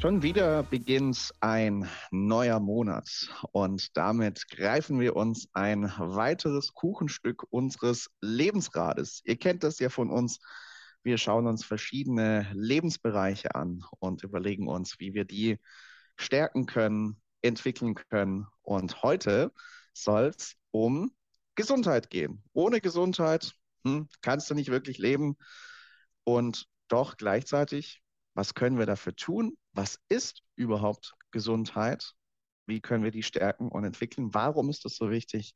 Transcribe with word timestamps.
Schon 0.00 0.22
wieder 0.22 0.62
beginnt 0.62 1.30
ein 1.40 1.86
neuer 2.10 2.58
Monat 2.58 3.28
und 3.52 3.94
damit 3.98 4.48
greifen 4.48 4.98
wir 4.98 5.14
uns 5.14 5.46
ein 5.52 5.92
weiteres 5.98 6.72
Kuchenstück 6.72 7.44
unseres 7.50 8.10
Lebensrades. 8.22 9.20
Ihr 9.24 9.36
kennt 9.36 9.62
das 9.62 9.78
ja 9.78 9.90
von 9.90 10.08
uns. 10.08 10.40
Wir 11.02 11.18
schauen 11.18 11.46
uns 11.46 11.66
verschiedene 11.66 12.50
Lebensbereiche 12.54 13.54
an 13.54 13.84
und 13.98 14.24
überlegen 14.24 14.68
uns, 14.68 14.98
wie 15.00 15.12
wir 15.12 15.26
die 15.26 15.58
stärken 16.16 16.64
können, 16.64 17.20
entwickeln 17.42 17.94
können. 17.94 18.46
Und 18.62 19.02
heute 19.02 19.52
soll 19.92 20.32
es 20.34 20.54
um 20.70 21.12
Gesundheit 21.56 22.08
gehen. 22.08 22.42
Ohne 22.54 22.80
Gesundheit 22.80 23.52
hm, 23.84 24.08
kannst 24.22 24.48
du 24.48 24.54
nicht 24.54 24.70
wirklich 24.70 24.96
leben. 24.96 25.36
Und 26.24 26.68
doch 26.88 27.18
gleichzeitig, 27.18 28.02
was 28.32 28.54
können 28.54 28.78
wir 28.78 28.86
dafür 28.86 29.14
tun? 29.14 29.58
Was 29.72 29.98
ist 30.08 30.42
überhaupt 30.56 31.14
Gesundheit? 31.30 32.14
Wie 32.66 32.80
können 32.80 33.04
wir 33.04 33.10
die 33.10 33.22
stärken 33.22 33.68
und 33.68 33.84
entwickeln? 33.84 34.32
Warum 34.32 34.70
ist 34.70 34.84
das 34.84 34.96
so 34.96 35.10
wichtig? 35.10 35.54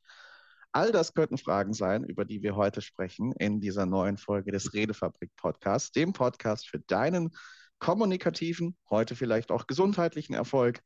All 0.71 0.91
das 0.91 1.13
könnten 1.13 1.37
Fragen 1.37 1.73
sein, 1.73 2.03
über 2.03 2.25
die 2.25 2.43
wir 2.43 2.55
heute 2.55 2.81
sprechen 2.81 3.31
in 3.39 3.61
dieser 3.61 3.85
neuen 3.85 4.17
Folge 4.17 4.51
des 4.51 4.73
Redefabrik 4.73 5.31
Podcasts, 5.37 5.91
dem 5.91 6.11
Podcast 6.11 6.67
für 6.67 6.79
deinen 6.79 7.31
kommunikativen, 7.79 8.75
heute 8.89 9.15
vielleicht 9.15 9.51
auch 9.51 9.67
gesundheitlichen 9.67 10.33
Erfolg. 10.33 10.81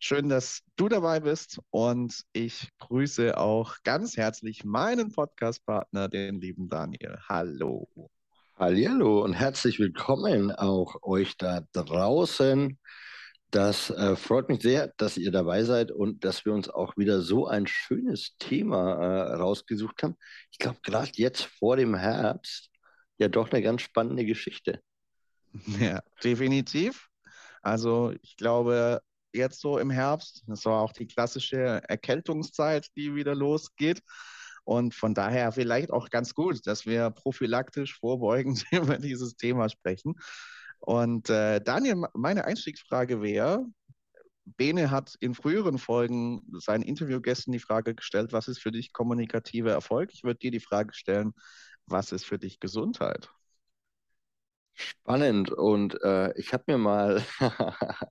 Schön, 0.00 0.28
dass 0.28 0.62
du 0.76 0.88
dabei 0.88 1.20
bist 1.20 1.60
und 1.70 2.22
ich 2.32 2.70
grüße 2.78 3.36
auch 3.36 3.76
ganz 3.84 4.16
herzlich 4.16 4.64
meinen 4.64 5.12
Podcastpartner, 5.12 6.08
den 6.08 6.40
lieben 6.40 6.68
Daniel. 6.68 7.18
Hallo. 7.28 7.88
Hallo 8.58 9.22
und 9.22 9.34
herzlich 9.34 9.78
willkommen 9.78 10.50
auch 10.50 11.02
euch 11.02 11.36
da 11.36 11.60
draußen. 11.74 12.78
Das 13.50 13.90
äh, 13.90 14.16
freut 14.16 14.48
mich 14.48 14.62
sehr, 14.62 14.94
dass 14.96 15.18
ihr 15.18 15.30
dabei 15.30 15.62
seid 15.62 15.92
und 15.92 16.24
dass 16.24 16.46
wir 16.46 16.54
uns 16.54 16.70
auch 16.70 16.96
wieder 16.96 17.20
so 17.20 17.46
ein 17.46 17.66
schönes 17.66 18.38
Thema 18.38 18.94
äh, 18.94 19.34
rausgesucht 19.34 20.02
haben. 20.02 20.16
Ich 20.52 20.58
glaube, 20.58 20.78
gerade 20.82 21.10
jetzt 21.16 21.42
vor 21.42 21.76
dem 21.76 21.94
Herbst 21.94 22.70
ja 23.18 23.28
doch 23.28 23.50
eine 23.52 23.60
ganz 23.60 23.82
spannende 23.82 24.24
Geschichte. 24.24 24.80
Ja, 25.78 26.02
definitiv. 26.24 27.08
Also 27.60 28.14
ich 28.22 28.38
glaube, 28.38 29.02
jetzt 29.34 29.60
so 29.60 29.78
im 29.78 29.90
Herbst, 29.90 30.44
das 30.46 30.64
war 30.64 30.80
auch 30.80 30.92
die 30.94 31.06
klassische 31.06 31.82
Erkältungszeit, 31.86 32.88
die 32.96 33.14
wieder 33.14 33.34
losgeht. 33.34 34.00
Und 34.66 34.94
von 34.94 35.14
daher 35.14 35.52
vielleicht 35.52 35.92
auch 35.92 36.10
ganz 36.10 36.34
gut, 36.34 36.66
dass 36.66 36.86
wir 36.86 37.10
prophylaktisch 37.10 37.96
vorbeugend 38.00 38.64
über 38.72 38.98
dieses 38.98 39.36
Thema 39.36 39.68
sprechen. 39.68 40.16
Und 40.80 41.30
äh, 41.30 41.60
Daniel, 41.60 42.08
meine 42.14 42.44
Einstiegsfrage 42.44 43.22
wäre, 43.22 43.64
Bene 44.44 44.90
hat 44.90 45.14
in 45.20 45.34
früheren 45.34 45.78
Folgen 45.78 46.42
seinen 46.58 46.82
Interviewgästen 46.82 47.52
die 47.52 47.60
Frage 47.60 47.94
gestellt, 47.94 48.32
was 48.32 48.48
ist 48.48 48.58
für 48.60 48.72
dich 48.72 48.92
kommunikativer 48.92 49.70
Erfolg? 49.70 50.10
Ich 50.12 50.24
würde 50.24 50.38
dir 50.38 50.50
die 50.50 50.60
Frage 50.60 50.92
stellen, 50.94 51.32
was 51.86 52.10
ist 52.10 52.24
für 52.24 52.38
dich 52.38 52.58
Gesundheit? 52.58 53.30
Spannend. 54.74 55.52
Und 55.52 56.02
äh, 56.02 56.36
ich 56.36 56.52
habe 56.52 56.64
mir 56.66 56.78
mal, 56.78 57.24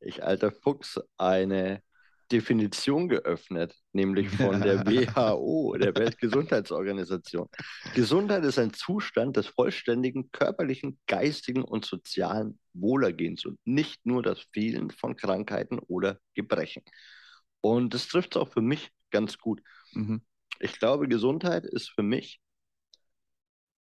ich 0.00 0.22
alter 0.22 0.52
Fuchs, 0.52 1.00
eine 1.16 1.82
Definition 2.30 3.08
geöffnet, 3.08 3.74
nämlich 3.92 4.28
von 4.30 4.60
der 4.60 4.86
WHO, 4.86 5.76
der 5.78 5.94
Weltgesundheitsorganisation. 5.94 7.48
Gesundheit 7.94 8.44
ist 8.44 8.58
ein 8.58 8.72
Zustand 8.72 9.36
des 9.36 9.46
vollständigen 9.46 10.30
körperlichen, 10.30 10.98
geistigen 11.06 11.62
und 11.64 11.84
sozialen 11.84 12.58
Wohlergehens 12.74 13.44
und 13.44 13.58
nicht 13.64 14.04
nur 14.04 14.22
das 14.22 14.40
Fehlen 14.52 14.90
von 14.90 15.16
Krankheiten 15.16 15.78
oder 15.78 16.18
Gebrechen. 16.34 16.82
Und 17.60 17.94
das 17.94 18.08
trifft 18.08 18.36
es 18.36 18.40
auch 18.40 18.52
für 18.52 18.62
mich 18.62 18.90
ganz 19.10 19.38
gut. 19.38 19.62
Mhm. 19.92 20.22
Ich 20.60 20.78
glaube, 20.78 21.08
Gesundheit 21.08 21.64
ist 21.64 21.90
für 21.90 22.02
mich 22.02 22.40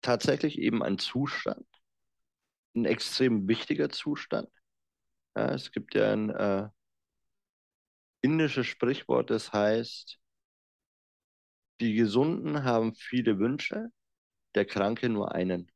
tatsächlich 0.02 0.58
eben 0.58 0.82
ein 0.82 0.98
Zustand, 0.98 1.66
ein 2.74 2.84
extrem 2.84 3.48
wichtiger 3.48 3.90
Zustand. 3.90 4.48
Ja, 5.36 5.52
es 5.54 5.72
gibt 5.72 5.94
ja 5.94 6.12
ein 6.12 6.30
äh, 6.30 6.68
indisches 8.22 8.66
Sprichwort, 8.66 9.30
das 9.30 9.52
heißt, 9.52 10.18
die 11.80 11.94
Gesunden 11.94 12.64
haben 12.64 12.94
viele 12.94 13.38
Wünsche, 13.38 13.88
der 14.54 14.66
Kranke 14.66 15.08
nur 15.08 15.32
einen. 15.34 15.70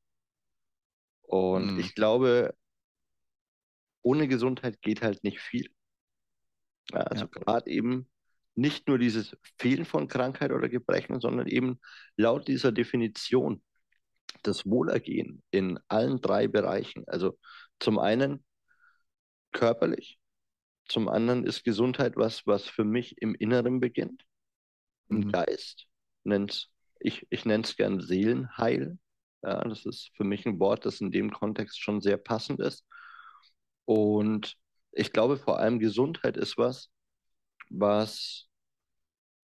Und 1.22 1.74
mhm. 1.74 1.80
ich 1.80 1.94
glaube, 1.94 2.54
ohne 4.02 4.28
Gesundheit 4.28 4.82
geht 4.82 5.02
halt 5.02 5.24
nicht 5.24 5.40
viel. 5.40 5.68
Also 6.92 7.24
ja. 7.24 7.30
gerade 7.30 7.70
eben 7.70 8.08
nicht 8.54 8.86
nur 8.86 8.98
dieses 8.98 9.36
Fehlen 9.58 9.84
von 9.84 10.06
Krankheit 10.08 10.52
oder 10.52 10.68
Gebrechen, 10.68 11.20
sondern 11.20 11.48
eben 11.48 11.80
laut 12.16 12.46
dieser 12.46 12.70
Definition 12.70 13.62
das 14.42 14.66
Wohlergehen 14.66 15.42
in 15.50 15.78
allen 15.88 16.20
drei 16.20 16.48
Bereichen. 16.48 17.04
Also 17.06 17.38
zum 17.80 17.98
einen 17.98 18.44
körperlich, 19.52 20.18
zum 20.86 21.08
anderen 21.08 21.44
ist 21.44 21.64
Gesundheit 21.64 22.16
was, 22.16 22.46
was 22.46 22.66
für 22.66 22.84
mich 22.84 23.20
im 23.20 23.34
Inneren 23.34 23.80
beginnt, 23.80 24.24
im 25.08 25.18
mhm. 25.18 25.32
Geist. 25.32 25.86
Nenn's, 26.24 26.70
ich 27.00 27.26
ich 27.30 27.44
nenne 27.44 27.64
es 27.64 27.76
gern 27.76 28.00
Seelenheil. 28.00 28.98
Ja, 29.42 29.62
das 29.64 29.84
ist 29.84 30.10
für 30.16 30.24
mich 30.24 30.46
ein 30.46 30.58
Wort, 30.58 30.86
das 30.86 31.00
in 31.00 31.10
dem 31.10 31.30
Kontext 31.30 31.80
schon 31.80 32.00
sehr 32.00 32.16
passend 32.16 32.60
ist. 32.60 32.84
Und 33.84 34.56
ich 34.92 35.12
glaube 35.12 35.36
vor 35.36 35.58
allem 35.58 35.78
Gesundheit 35.78 36.36
ist 36.36 36.56
was, 36.56 36.90
was, 37.68 38.48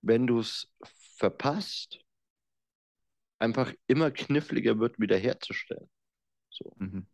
wenn 0.01 0.27
du 0.27 0.39
es 0.39 0.73
verpasst, 1.17 2.01
einfach 3.39 3.73
immer 3.87 4.11
kniffliger 4.11 4.79
wird, 4.79 4.99
wiederherzustellen. 4.99 5.91
So. 6.51 6.73
Mhm. 6.79 7.07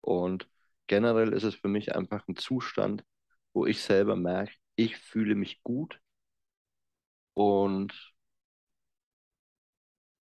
Und 0.00 0.48
generell 0.86 1.32
ist 1.32 1.44
es 1.44 1.54
für 1.54 1.68
mich 1.68 1.94
einfach 1.94 2.26
ein 2.28 2.36
Zustand, 2.36 3.04
wo 3.52 3.66
ich 3.66 3.82
selber 3.82 4.16
merke, 4.16 4.52
ich 4.76 4.96
fühle 4.98 5.34
mich 5.34 5.62
gut 5.62 6.00
und 7.34 7.92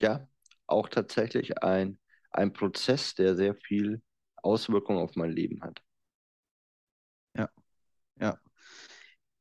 ja, 0.02 0.26
auch 0.66 0.88
tatsächlich 0.88 1.62
ein, 1.62 1.98
ein 2.30 2.52
Prozess, 2.52 3.14
der 3.14 3.36
sehr 3.36 3.54
viel 3.54 4.02
Auswirkungen 4.36 4.98
auf 5.00 5.16
mein 5.16 5.30
Leben 5.32 5.62
hat. 5.62 5.82
Ja, 7.34 7.48
ja. 8.20 8.40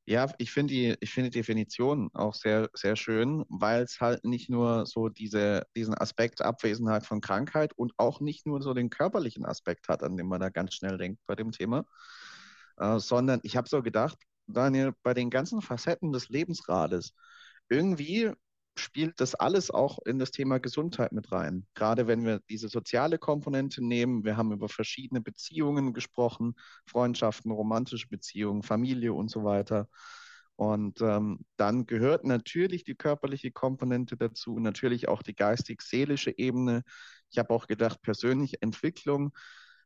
Ja, 0.07 0.31
ich 0.37 0.51
finde 0.51 0.73
die, 0.73 0.95
ich 0.99 1.13
die 1.15 1.29
Definition 1.31 2.09
auch 2.13 2.35
sehr, 2.35 2.69
sehr 2.75 2.95
schön, 2.95 3.43
weil 3.49 3.81
es 3.83 3.99
halt 3.99 4.23
nicht 4.23 4.49
nur 4.51 4.85
so 4.85 5.09
diese, 5.09 5.65
diesen 5.75 5.95
Aspekt 5.95 6.41
Abwesenheit 6.43 7.07
von 7.07 7.21
Krankheit 7.21 7.73
und 7.75 7.93
auch 7.97 8.19
nicht 8.21 8.45
nur 8.45 8.61
so 8.61 8.75
den 8.75 8.91
körperlichen 8.91 9.45
Aspekt 9.45 9.87
hat, 9.89 10.03
an 10.03 10.15
dem 10.15 10.27
man 10.27 10.41
da 10.41 10.49
ganz 10.49 10.75
schnell 10.75 10.99
denkt 10.99 11.21
bei 11.25 11.33
dem 11.35 11.51
Thema, 11.51 11.85
äh, 12.77 12.99
sondern 12.99 13.39
ich 13.43 13.57
habe 13.57 13.69
so 13.69 13.81
gedacht, 13.81 14.17
Daniel, 14.47 14.93
bei 15.03 15.13
den 15.13 15.29
ganzen 15.29 15.61
Facetten 15.61 16.11
des 16.11 16.29
Lebensrades, 16.29 17.13
irgendwie 17.69 18.31
spielt 18.77 19.19
das 19.21 19.35
alles 19.35 19.71
auch 19.71 19.99
in 20.05 20.19
das 20.19 20.31
Thema 20.31 20.59
Gesundheit 20.59 21.11
mit 21.13 21.31
rein. 21.31 21.65
Gerade 21.75 22.07
wenn 22.07 22.25
wir 22.25 22.41
diese 22.49 22.67
soziale 22.67 23.17
Komponente 23.17 23.83
nehmen, 23.83 24.25
wir 24.25 24.37
haben 24.37 24.51
über 24.51 24.69
verschiedene 24.69 25.21
Beziehungen 25.21 25.93
gesprochen, 25.93 26.55
Freundschaften, 26.85 27.51
romantische 27.51 28.07
Beziehungen, 28.09 28.63
Familie 28.63 29.13
und 29.13 29.31
so 29.31 29.43
weiter. 29.43 29.87
Und 30.57 31.01
ähm, 31.01 31.45
dann 31.57 31.85
gehört 31.85 32.25
natürlich 32.25 32.83
die 32.83 32.95
körperliche 32.95 33.51
Komponente 33.51 34.15
dazu, 34.17 34.59
natürlich 34.59 35.07
auch 35.09 35.21
die 35.21 35.35
geistig-seelische 35.35 36.37
Ebene. 36.37 36.83
Ich 37.29 37.37
habe 37.37 37.53
auch 37.53 37.67
gedacht, 37.67 38.01
persönliche 38.01 38.61
Entwicklung. 38.61 39.31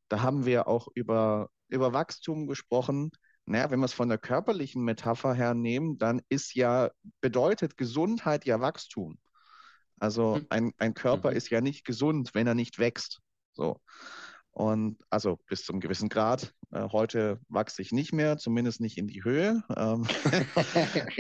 Da 0.09 0.21
haben 0.21 0.45
wir 0.45 0.68
auch 0.68 0.88
über 0.94 1.50
über 1.69 1.94
Wachstum 1.94 2.48
gesprochen. 2.48 3.12
Naja, 3.45 3.71
wenn 3.71 3.80
wir 3.80 3.86
es 3.86 3.94
von 3.94 4.10
der 4.10 4.18
körperlichen 4.18 4.83
Metapher 4.83 5.33
her 5.33 5.54
nehmen, 5.54 5.98
dann 5.98 6.21
ist 6.30 6.54
ja, 6.54 6.92
bedeutet 7.21 7.77
Gesundheit 7.77 8.45
ja 8.45 8.62
Wachstum. 8.62 9.18
Also 10.00 10.36
mhm. 10.36 10.45
ein, 10.50 10.71
ein 10.77 10.94
Körper 10.94 11.31
mhm. 11.31 11.38
ist 11.38 11.50
ja 11.50 11.62
nicht 11.62 11.86
gesund, 11.86 12.31
wenn 12.33 12.48
er 12.48 12.56
nicht 12.56 12.80
wächst. 12.80 13.19
So. 13.54 13.80
Und 14.51 14.98
also 15.10 15.39
bis 15.48 15.63
zum 15.63 15.80
gewissen 15.80 16.10
Grad. 16.10 16.54
Äh, 16.71 16.89
heute 16.92 17.39
wachse 17.50 17.81
ich 17.81 17.92
nicht 17.92 18.13
mehr, 18.13 18.38
zumindest 18.38 18.81
nicht 18.81 18.98
in 18.98 19.07
die 19.07 19.24
Höhe. 19.24 19.63
Ähm, 19.75 20.06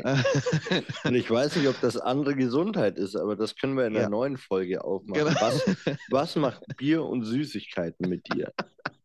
Und 1.03 1.15
ich 1.15 1.29
weiß 1.29 1.55
nicht, 1.55 1.67
ob 1.67 1.79
das 1.79 1.97
andere 1.97 2.35
Gesundheit 2.35 2.97
ist, 2.97 3.15
aber 3.15 3.35
das 3.35 3.55
können 3.55 3.77
wir 3.77 3.87
in 3.87 3.93
der 3.93 4.03
ja. 4.03 4.09
neuen 4.09 4.37
Folge 4.37 4.83
aufmachen. 4.83 5.25
Genau. 5.25 5.41
Was, 5.41 5.63
was 6.09 6.35
macht 6.35 6.63
Bier 6.77 7.03
und 7.03 7.23
Süßigkeiten 7.23 8.09
mit 8.09 8.27
dir? 8.33 8.51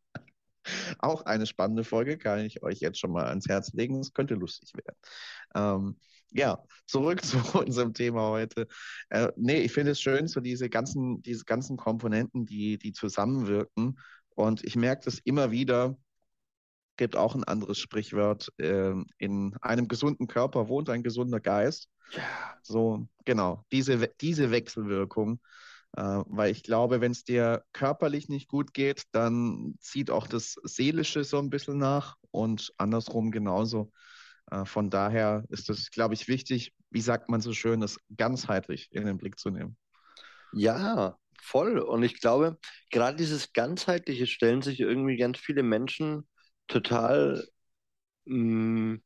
Auch 0.98 1.22
eine 1.26 1.46
spannende 1.46 1.84
Folge, 1.84 2.18
kann 2.18 2.40
ich 2.40 2.62
euch 2.62 2.80
jetzt 2.80 2.98
schon 2.98 3.12
mal 3.12 3.26
ans 3.26 3.48
Herz 3.48 3.72
legen. 3.72 4.00
Es 4.00 4.12
könnte 4.12 4.34
lustig 4.34 4.72
werden. 4.74 4.96
Ähm, 5.54 5.96
ja, 6.30 6.58
zurück 6.86 7.22
zu 7.24 7.38
unserem 7.58 7.94
Thema 7.94 8.28
heute. 8.28 8.66
Äh, 9.08 9.28
nee, 9.36 9.60
ich 9.60 9.72
finde 9.72 9.92
es 9.92 10.00
schön, 10.00 10.26
so 10.26 10.40
diese 10.40 10.68
ganzen, 10.68 11.22
diese 11.22 11.44
ganzen 11.44 11.76
Komponenten, 11.76 12.46
die, 12.46 12.78
die 12.78 12.92
zusammenwirken. 12.92 13.98
Und 14.34 14.64
ich 14.64 14.76
merke 14.76 15.04
das 15.04 15.20
immer 15.20 15.50
wieder, 15.52 15.96
gibt 16.96 17.16
auch 17.16 17.34
ein 17.34 17.44
anderes 17.44 17.78
Sprichwort. 17.78 18.52
Äh, 18.58 18.94
in 19.18 19.56
einem 19.60 19.88
gesunden 19.88 20.26
Körper 20.26 20.68
wohnt 20.68 20.90
ein 20.90 21.02
gesunder 21.02 21.40
Geist. 21.40 21.88
Ja. 22.12 22.22
So, 22.62 23.08
genau, 23.24 23.64
diese, 23.72 24.08
diese 24.20 24.50
Wechselwirkung. 24.50 25.40
Äh, 25.96 26.02
weil 26.26 26.50
ich 26.50 26.62
glaube, 26.62 27.00
wenn 27.00 27.12
es 27.12 27.24
dir 27.24 27.64
körperlich 27.72 28.28
nicht 28.28 28.48
gut 28.48 28.74
geht, 28.74 29.04
dann 29.12 29.74
zieht 29.80 30.10
auch 30.10 30.26
das 30.26 30.56
Seelische 30.64 31.24
so 31.24 31.38
ein 31.38 31.50
bisschen 31.50 31.78
nach 31.78 32.16
und 32.30 32.72
andersrum 32.78 33.30
genauso. 33.30 33.92
Äh, 34.50 34.64
von 34.64 34.90
daher 34.90 35.44
ist 35.50 35.70
es, 35.70 35.90
glaube 35.90 36.14
ich, 36.14 36.26
wichtig, 36.28 36.74
wie 36.90 37.00
sagt 37.00 37.28
man 37.28 37.40
so 37.40 37.52
schön, 37.52 37.80
das 37.80 37.98
ganzheitlich 38.16 38.88
in 38.92 39.06
den 39.06 39.18
Blick 39.18 39.38
zu 39.38 39.50
nehmen. 39.50 39.76
Ja, 40.52 41.16
voll. 41.40 41.78
Und 41.78 42.02
ich 42.02 42.20
glaube, 42.20 42.58
gerade 42.90 43.16
dieses 43.16 43.52
ganzheitliche 43.52 44.26
stellen 44.26 44.62
sich 44.62 44.80
irgendwie 44.80 45.16
ganz 45.16 45.38
viele 45.38 45.62
Menschen 45.62 46.28
total 46.66 47.46
mh, 48.26 48.94
mm, 48.94 49.02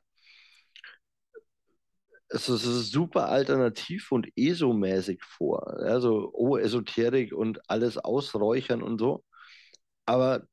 es 2.29 2.49
ist 2.49 2.93
super 2.93 3.29
alternativ 3.29 4.13
und 4.13 4.29
ESO-mäßig 4.37 5.23
vor. 5.23 5.67
Also, 5.79 6.31
oh, 6.35 6.57
Esoterik 6.57 7.33
und 7.33 7.61
alles 7.71 7.99
ausräuchern 7.99 8.83
und 8.83 8.99
so. 8.99 9.25
Aber 10.07 10.47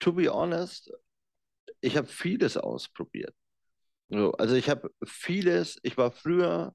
to 0.00 0.12
be 0.12 0.32
honest, 0.32 0.90
ich 1.80 1.96
habe 1.96 2.08
vieles 2.08 2.56
ausprobiert. 2.56 3.34
So, 4.08 4.32
also 4.32 4.56
ich 4.56 4.68
habe 4.68 4.90
vieles, 5.04 5.78
ich 5.82 5.96
war 5.96 6.10
früher 6.12 6.74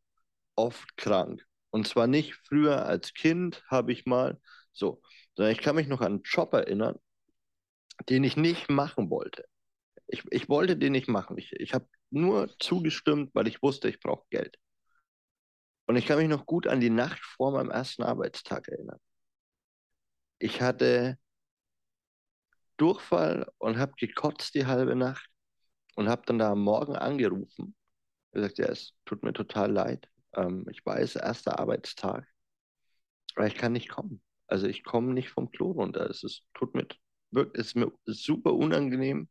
oft 0.55 0.97
krank. 0.97 1.45
Und 1.69 1.87
zwar 1.87 2.07
nicht 2.07 2.35
früher 2.47 2.85
als 2.85 3.13
Kind 3.13 3.63
habe 3.69 3.91
ich 3.91 4.05
mal 4.05 4.39
so, 4.71 5.01
sondern 5.35 5.53
ich 5.53 5.61
kann 5.61 5.75
mich 5.75 5.87
noch 5.87 6.01
an 6.01 6.13
einen 6.13 6.21
Job 6.23 6.53
erinnern, 6.53 6.97
den 8.09 8.23
ich 8.23 8.37
nicht 8.37 8.69
machen 8.69 9.09
wollte. 9.09 9.45
Ich, 10.07 10.23
ich 10.31 10.49
wollte 10.49 10.77
den 10.77 10.93
nicht 10.93 11.07
machen. 11.09 11.37
Ich, 11.37 11.51
ich 11.53 11.73
habe 11.73 11.87
nur 12.15 12.50
zugestimmt, 12.59 13.31
weil 13.35 13.47
ich 13.47 13.62
wusste, 13.62 13.89
ich 13.89 14.00
brauche 14.00 14.25
Geld. 14.29 14.57
Und 15.88 15.95
ich 15.95 16.06
kann 16.06 16.17
mich 16.19 16.27
noch 16.29 16.45
gut 16.45 16.67
an 16.67 16.79
die 16.79 16.89
Nacht 16.91 17.19
vor 17.23 17.51
meinem 17.51 17.71
ersten 17.71 18.03
Arbeitstag 18.03 18.67
erinnern. 18.67 19.00
Ich 20.39 20.62
hatte 20.62 21.17
Durchfall 22.77 23.47
und 23.57 23.77
habe 23.77 23.94
gekotzt 23.97 24.56
die 24.56 24.65
halbe 24.65 24.95
Nacht 24.95 25.29
und 25.95 26.09
habe 26.09 26.23
dann 26.25 26.39
da 26.39 26.51
am 26.51 26.62
Morgen 26.62 26.95
angerufen. 26.95 27.75
Gesagt, 28.33 28.57
ja, 28.59 28.67
es 28.67 28.94
tut 29.06 29.23
mir 29.23 29.33
total 29.33 29.71
leid. 29.71 30.09
Ähm, 30.35 30.67
ich 30.71 30.85
weiß, 30.85 31.17
erster 31.17 31.59
Arbeitstag, 31.59 32.27
aber 33.35 33.47
ich 33.47 33.56
kann 33.56 33.73
nicht 33.73 33.89
kommen. 33.89 34.21
Also 34.47 34.67
ich 34.67 34.83
komme 34.83 35.13
nicht 35.13 35.29
vom 35.29 35.51
Klo 35.51 35.71
runter. 35.71 36.09
Es 36.09 36.23
ist, 36.23 36.44
tut 36.53 36.73
mir, 36.75 36.88
es 37.53 37.67
ist 37.67 37.75
mir 37.75 37.91
super 38.06 38.53
unangenehm. 38.53 39.29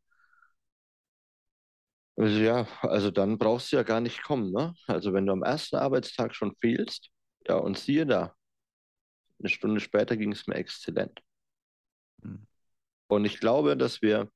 Also 2.17 2.39
ja, 2.39 2.67
also 2.81 3.11
dann 3.11 3.37
brauchst 3.37 3.71
du 3.71 3.75
ja 3.77 3.83
gar 3.83 3.99
nicht 3.99 4.23
kommen, 4.23 4.51
ne? 4.51 4.73
Also 4.87 5.13
wenn 5.13 5.25
du 5.25 5.33
am 5.33 5.43
ersten 5.43 5.75
Arbeitstag 5.75 6.33
schon 6.33 6.55
fehlst, 6.61 7.09
ja, 7.47 7.55
und 7.57 7.77
siehe 7.77 8.05
da, 8.05 8.33
eine 9.39 9.49
Stunde 9.49 9.81
später 9.81 10.15
ging 10.17 10.31
es 10.31 10.47
mir 10.47 10.55
exzellent. 10.55 11.19
Mhm. 12.21 12.47
Und 13.07 13.25
ich 13.25 13.39
glaube, 13.39 13.77
dass 13.77 14.01
wir, 14.01 14.29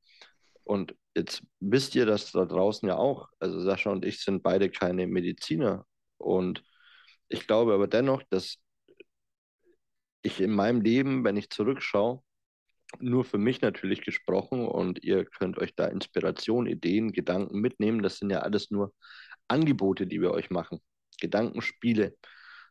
und 0.63 0.95
jetzt 1.15 1.43
wisst 1.59 1.95
ihr 1.95 2.05
das 2.05 2.31
da 2.31 2.45
draußen 2.45 2.87
ja 2.87 2.97
auch, 2.97 3.29
also 3.39 3.61
Sascha 3.61 3.91
und 3.91 4.05
ich 4.05 4.21
sind 4.21 4.43
beide 4.43 4.69
keine 4.69 5.07
Mediziner. 5.07 5.85
Und 6.17 6.63
ich 7.29 7.47
glaube 7.47 7.73
aber 7.73 7.87
dennoch, 7.87 8.23
dass 8.29 8.57
ich 10.21 10.41
in 10.41 10.51
meinem 10.51 10.81
Leben, 10.81 11.23
wenn 11.23 11.37
ich 11.37 11.49
zurückschaue, 11.49 12.21
nur 12.99 13.23
für 13.23 13.37
mich 13.37 13.61
natürlich 13.61 14.01
gesprochen 14.01 14.67
und 14.67 15.03
ihr 15.03 15.25
könnt 15.25 15.57
euch 15.57 15.75
da 15.75 15.85
Inspiration, 15.85 16.65
Ideen, 16.65 17.11
Gedanken 17.11 17.59
mitnehmen. 17.59 18.01
Das 18.01 18.17
sind 18.17 18.31
ja 18.31 18.39
alles 18.39 18.71
nur 18.71 18.93
Angebote, 19.47 20.07
die 20.07 20.21
wir 20.21 20.31
euch 20.31 20.49
machen. 20.49 20.79
Gedankenspiele. 21.21 22.15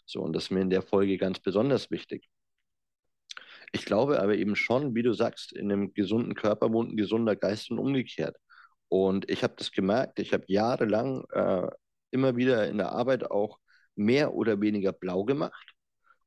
So, 0.07 0.23
und 0.23 0.33
das 0.35 0.45
ist 0.45 0.51
mir 0.51 0.61
in 0.61 0.71
der 0.71 0.83
Folge 0.83 1.19
ganz 1.19 1.39
besonders 1.41 1.91
wichtig. 1.91 2.29
Ich 3.73 3.85
glaube 3.85 4.21
aber 4.21 4.35
eben 4.37 4.57
schon, 4.57 4.95
wie 4.95 5.03
du 5.03 5.13
sagst, 5.13 5.53
in 5.53 5.71
einem 5.71 5.93
gesunden 5.93 6.35
Körper 6.35 6.73
wohnt 6.73 6.93
ein 6.93 6.97
gesunder 6.97 7.37
Geist 7.37 7.71
und 7.71 7.79
umgekehrt. 7.79 8.37
Und 8.89 9.31
ich 9.31 9.43
habe 9.43 9.55
das 9.57 9.71
gemerkt, 9.73 10.19
ich 10.19 10.33
habe 10.33 10.45
jahrelang 10.49 11.25
äh, 11.33 11.69
immer 12.11 12.37
wieder 12.37 12.69
in 12.69 12.79
der 12.79 12.93
Arbeit 12.93 13.31
auch 13.31 13.59
mehr 13.95 14.33
oder 14.33 14.61
weniger 14.61 14.93
blau 14.93 15.25
gemacht. 15.25 15.75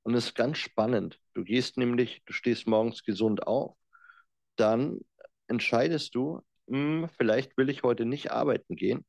Und 0.03 0.13
es 0.15 0.27
ist 0.27 0.35
ganz 0.35 0.57
spannend. 0.59 1.19
Du 1.33 1.43
gehst 1.43 1.77
nämlich, 1.77 2.21
du 2.25 2.33
stehst 2.33 2.67
morgens 2.67 3.03
gesund 3.03 3.47
auf 3.47 3.75
dann 4.55 4.99
entscheidest 5.47 6.15
du, 6.15 6.41
hm, 6.67 7.09
vielleicht 7.17 7.57
will 7.57 7.69
ich 7.69 7.83
heute 7.83 8.05
nicht 8.05 8.31
arbeiten 8.31 8.75
gehen. 8.75 9.05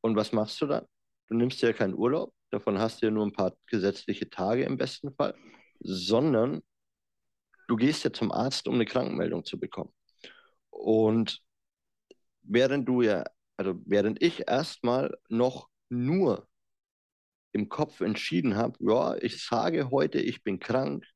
Und 0.00 0.16
was 0.16 0.32
machst 0.32 0.60
du 0.60 0.66
dann? 0.66 0.86
Du 1.28 1.34
nimmst 1.34 1.62
ja 1.62 1.72
keinen 1.72 1.94
Urlaub, 1.94 2.34
davon 2.50 2.78
hast 2.78 3.02
du 3.02 3.06
ja 3.06 3.12
nur 3.12 3.26
ein 3.26 3.32
paar 3.32 3.56
gesetzliche 3.66 4.28
Tage 4.30 4.64
im 4.64 4.76
besten 4.76 5.14
Fall, 5.14 5.34
sondern 5.80 6.62
du 7.68 7.76
gehst 7.76 8.04
ja 8.04 8.12
zum 8.12 8.30
Arzt, 8.30 8.68
um 8.68 8.74
eine 8.74 8.84
Krankenmeldung 8.84 9.44
zu 9.44 9.58
bekommen. 9.58 9.92
Und 10.70 11.40
während 12.42 12.88
du 12.88 13.02
ja, 13.02 13.24
also 13.56 13.74
während 13.86 14.22
ich 14.22 14.48
erstmal 14.48 15.16
noch 15.28 15.68
nur 15.88 16.48
im 17.52 17.68
Kopf 17.68 18.00
entschieden 18.00 18.56
habe, 18.56 18.76
ja, 18.80 19.16
ich 19.16 19.44
sage 19.44 19.90
heute, 19.90 20.18
ich 20.20 20.42
bin 20.42 20.58
krank, 20.58 21.06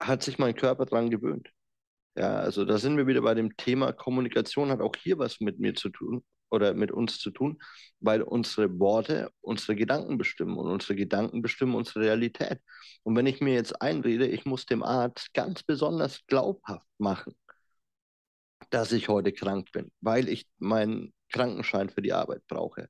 hat 0.00 0.22
sich 0.22 0.38
mein 0.38 0.54
Körper 0.54 0.86
dran 0.86 1.10
gewöhnt. 1.10 1.50
Ja, 2.16 2.36
also 2.36 2.64
da 2.64 2.78
sind 2.78 2.96
wir 2.96 3.06
wieder 3.06 3.22
bei 3.22 3.34
dem 3.34 3.56
Thema 3.56 3.92
Kommunikation 3.92 4.70
hat 4.70 4.80
auch 4.80 4.94
hier 4.96 5.18
was 5.18 5.40
mit 5.40 5.58
mir 5.58 5.74
zu 5.74 5.90
tun 5.90 6.24
oder 6.50 6.74
mit 6.74 6.90
uns 6.92 7.18
zu 7.18 7.30
tun, 7.30 7.58
weil 8.00 8.22
unsere 8.22 8.78
Worte 8.78 9.30
unsere 9.42 9.76
Gedanken 9.76 10.16
bestimmen 10.18 10.56
und 10.56 10.70
unsere 10.70 10.96
Gedanken 10.96 11.42
bestimmen 11.42 11.74
unsere 11.74 12.00
Realität. 12.00 12.60
Und 13.02 13.16
wenn 13.16 13.26
ich 13.26 13.40
mir 13.40 13.54
jetzt 13.54 13.82
einrede, 13.82 14.26
ich 14.26 14.46
muss 14.46 14.66
dem 14.66 14.82
Arzt 14.82 15.34
ganz 15.34 15.62
besonders 15.62 16.24
glaubhaft 16.26 16.86
machen, 16.98 17.34
dass 18.70 18.92
ich 18.92 19.08
heute 19.08 19.32
krank 19.32 19.70
bin, 19.72 19.90
weil 20.00 20.28
ich 20.28 20.46
meinen 20.58 21.12
Krankenschein 21.30 21.90
für 21.90 22.02
die 22.02 22.12
Arbeit 22.12 22.42
brauche. 22.48 22.88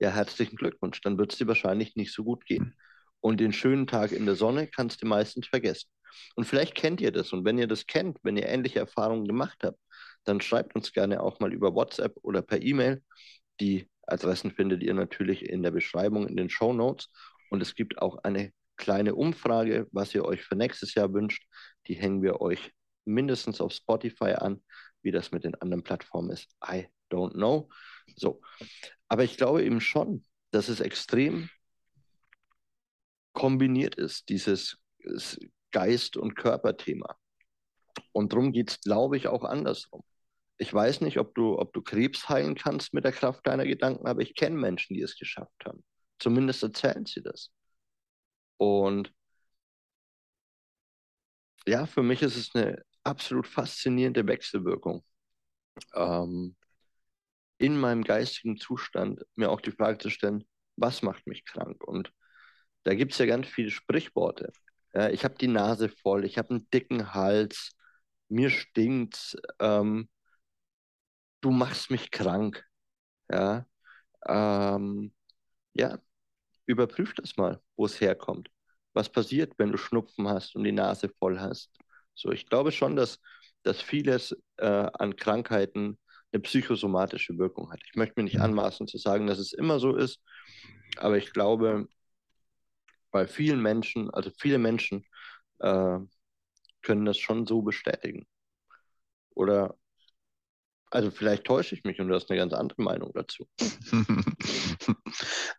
Ja, 0.00 0.10
herzlichen 0.10 0.56
Glückwunsch, 0.56 1.00
dann 1.02 1.18
wird 1.18 1.32
es 1.32 1.38
dir 1.38 1.46
wahrscheinlich 1.46 1.96
nicht 1.96 2.12
so 2.12 2.24
gut 2.24 2.46
gehen. 2.46 2.74
Und 3.20 3.40
den 3.40 3.52
schönen 3.52 3.86
Tag 3.86 4.12
in 4.12 4.26
der 4.26 4.36
Sonne 4.36 4.66
kannst 4.68 5.02
du 5.02 5.06
meistens 5.06 5.46
vergessen. 5.48 5.88
Und 6.34 6.44
vielleicht 6.44 6.74
kennt 6.74 7.00
ihr 7.00 7.12
das. 7.12 7.32
Und 7.32 7.44
wenn 7.44 7.58
ihr 7.58 7.66
das 7.66 7.86
kennt, 7.86 8.18
wenn 8.22 8.36
ihr 8.36 8.48
ähnliche 8.48 8.80
Erfahrungen 8.80 9.26
gemacht 9.26 9.58
habt, 9.62 9.78
dann 10.24 10.40
schreibt 10.40 10.74
uns 10.74 10.92
gerne 10.92 11.22
auch 11.22 11.40
mal 11.40 11.52
über 11.52 11.74
WhatsApp 11.74 12.16
oder 12.22 12.42
per 12.42 12.62
E-Mail. 12.62 13.02
Die 13.60 13.88
Adressen 14.06 14.50
findet 14.50 14.82
ihr 14.82 14.94
natürlich 14.94 15.48
in 15.48 15.62
der 15.62 15.70
Beschreibung, 15.70 16.26
in 16.26 16.36
den 16.36 16.50
Show 16.50 16.72
Notes. 16.72 17.10
Und 17.50 17.60
es 17.60 17.74
gibt 17.74 18.00
auch 18.00 18.18
eine 18.24 18.52
kleine 18.76 19.14
Umfrage, 19.14 19.86
was 19.92 20.14
ihr 20.14 20.24
euch 20.24 20.42
für 20.42 20.56
nächstes 20.56 20.94
Jahr 20.94 21.12
wünscht. 21.12 21.46
Die 21.86 21.94
hängen 21.94 22.22
wir 22.22 22.40
euch 22.40 22.72
mindestens 23.04 23.60
auf 23.60 23.72
Spotify 23.72 24.32
an. 24.32 24.62
Wie 25.02 25.10
das 25.10 25.32
mit 25.32 25.44
den 25.44 25.54
anderen 25.56 25.82
Plattformen 25.82 26.30
ist, 26.30 26.48
I 26.66 26.88
don't 27.10 27.34
know. 27.34 27.68
So. 28.16 28.40
Aber 29.08 29.22
ich 29.22 29.36
glaube 29.36 29.62
eben 29.62 29.82
schon, 29.82 30.24
dass 30.50 30.68
es 30.68 30.80
extrem 30.80 31.50
kombiniert 33.34 33.96
ist, 33.96 34.28
dieses 34.30 34.78
Geist- 35.74 36.16
und 36.16 36.36
Körperthema. 36.36 37.16
Und 38.12 38.32
darum 38.32 38.52
geht 38.52 38.70
es, 38.70 38.80
glaube 38.80 39.16
ich, 39.18 39.28
auch 39.28 39.44
andersrum. 39.44 40.02
Ich 40.58 40.72
weiß 40.72 41.00
nicht, 41.02 41.18
ob 41.18 41.34
du, 41.34 41.58
ob 41.58 41.72
du 41.74 41.82
Krebs 41.82 42.28
heilen 42.28 42.54
kannst 42.54 42.94
mit 42.94 43.04
der 43.04 43.12
Kraft 43.12 43.46
deiner 43.46 43.66
Gedanken, 43.66 44.06
aber 44.06 44.22
ich 44.22 44.36
kenne 44.36 44.56
Menschen, 44.56 44.94
die 44.94 45.02
es 45.02 45.18
geschafft 45.18 45.64
haben. 45.66 45.84
Zumindest 46.20 46.62
erzählen 46.62 47.04
sie 47.06 47.22
das. 47.22 47.50
Und 48.58 49.12
ja, 51.66 51.86
für 51.86 52.02
mich 52.02 52.22
ist 52.22 52.36
es 52.36 52.54
eine 52.54 52.82
absolut 53.02 53.46
faszinierende 53.46 54.26
Wechselwirkung. 54.26 55.04
Ähm, 55.94 56.56
in 57.58 57.78
meinem 57.80 58.04
geistigen 58.04 58.56
Zustand 58.58 59.22
mir 59.36 59.50
auch 59.50 59.60
die 59.60 59.72
Frage 59.72 59.98
zu 59.98 60.10
stellen, 60.10 60.44
was 60.76 61.02
macht 61.02 61.26
mich 61.26 61.44
krank? 61.44 61.82
Und 61.84 62.12
da 62.84 62.94
gibt 62.94 63.12
es 63.12 63.18
ja 63.18 63.26
ganz 63.26 63.48
viele 63.48 63.70
Sprichworte. 63.70 64.52
Ja, 64.94 65.10
ich 65.10 65.24
habe 65.24 65.34
die 65.36 65.48
Nase 65.48 65.88
voll, 65.88 66.24
ich 66.24 66.38
habe 66.38 66.50
einen 66.50 66.70
dicken 66.70 67.14
Hals, 67.14 67.72
mir 68.28 68.50
stinkt, 68.50 69.36
ähm, 69.60 70.08
du 71.40 71.50
machst 71.50 71.90
mich 71.90 72.10
krank. 72.10 72.64
Ja, 73.30 73.66
ähm, 74.26 75.14
ja, 75.74 75.98
überprüf 76.66 77.14
das 77.14 77.36
mal, 77.36 77.60
wo 77.76 77.86
es 77.86 78.00
herkommt. 78.00 78.50
Was 78.94 79.10
passiert, 79.10 79.54
wenn 79.58 79.72
du 79.72 79.78
Schnupfen 79.78 80.28
hast 80.28 80.56
und 80.56 80.64
die 80.64 80.72
Nase 80.72 81.10
voll 81.18 81.40
hast? 81.40 81.70
So, 82.14 82.32
ich 82.32 82.46
glaube 82.46 82.72
schon, 82.72 82.96
dass, 82.96 83.20
dass 83.62 83.82
vieles 83.82 84.36
äh, 84.58 84.66
an 84.66 85.16
Krankheiten 85.16 85.98
eine 86.32 86.42
psychosomatische 86.42 87.38
Wirkung 87.38 87.72
hat. 87.72 87.80
Ich 87.86 87.96
möchte 87.96 88.14
mir 88.18 88.24
nicht 88.24 88.40
anmaßen 88.40 88.86
zu 88.88 88.98
sagen, 88.98 89.26
dass 89.26 89.38
es 89.38 89.52
immer 89.52 89.80
so 89.80 89.96
ist, 89.96 90.20
aber 90.98 91.18
ich 91.18 91.32
glaube, 91.32 91.88
bei 93.14 93.28
vielen 93.28 93.62
Menschen, 93.62 94.10
also 94.10 94.32
viele 94.40 94.58
Menschen 94.58 95.06
äh, 95.60 95.98
können 96.82 97.04
das 97.04 97.16
schon 97.16 97.46
so 97.46 97.62
bestätigen. 97.62 98.26
Oder, 99.36 99.76
also 100.90 101.12
vielleicht 101.12 101.44
täusche 101.44 101.76
ich 101.76 101.84
mich 101.84 102.00
und 102.00 102.08
du 102.08 102.14
hast 102.16 102.28
eine 102.28 102.40
ganz 102.40 102.52
andere 102.52 102.82
Meinung 102.82 103.12
dazu. 103.14 103.46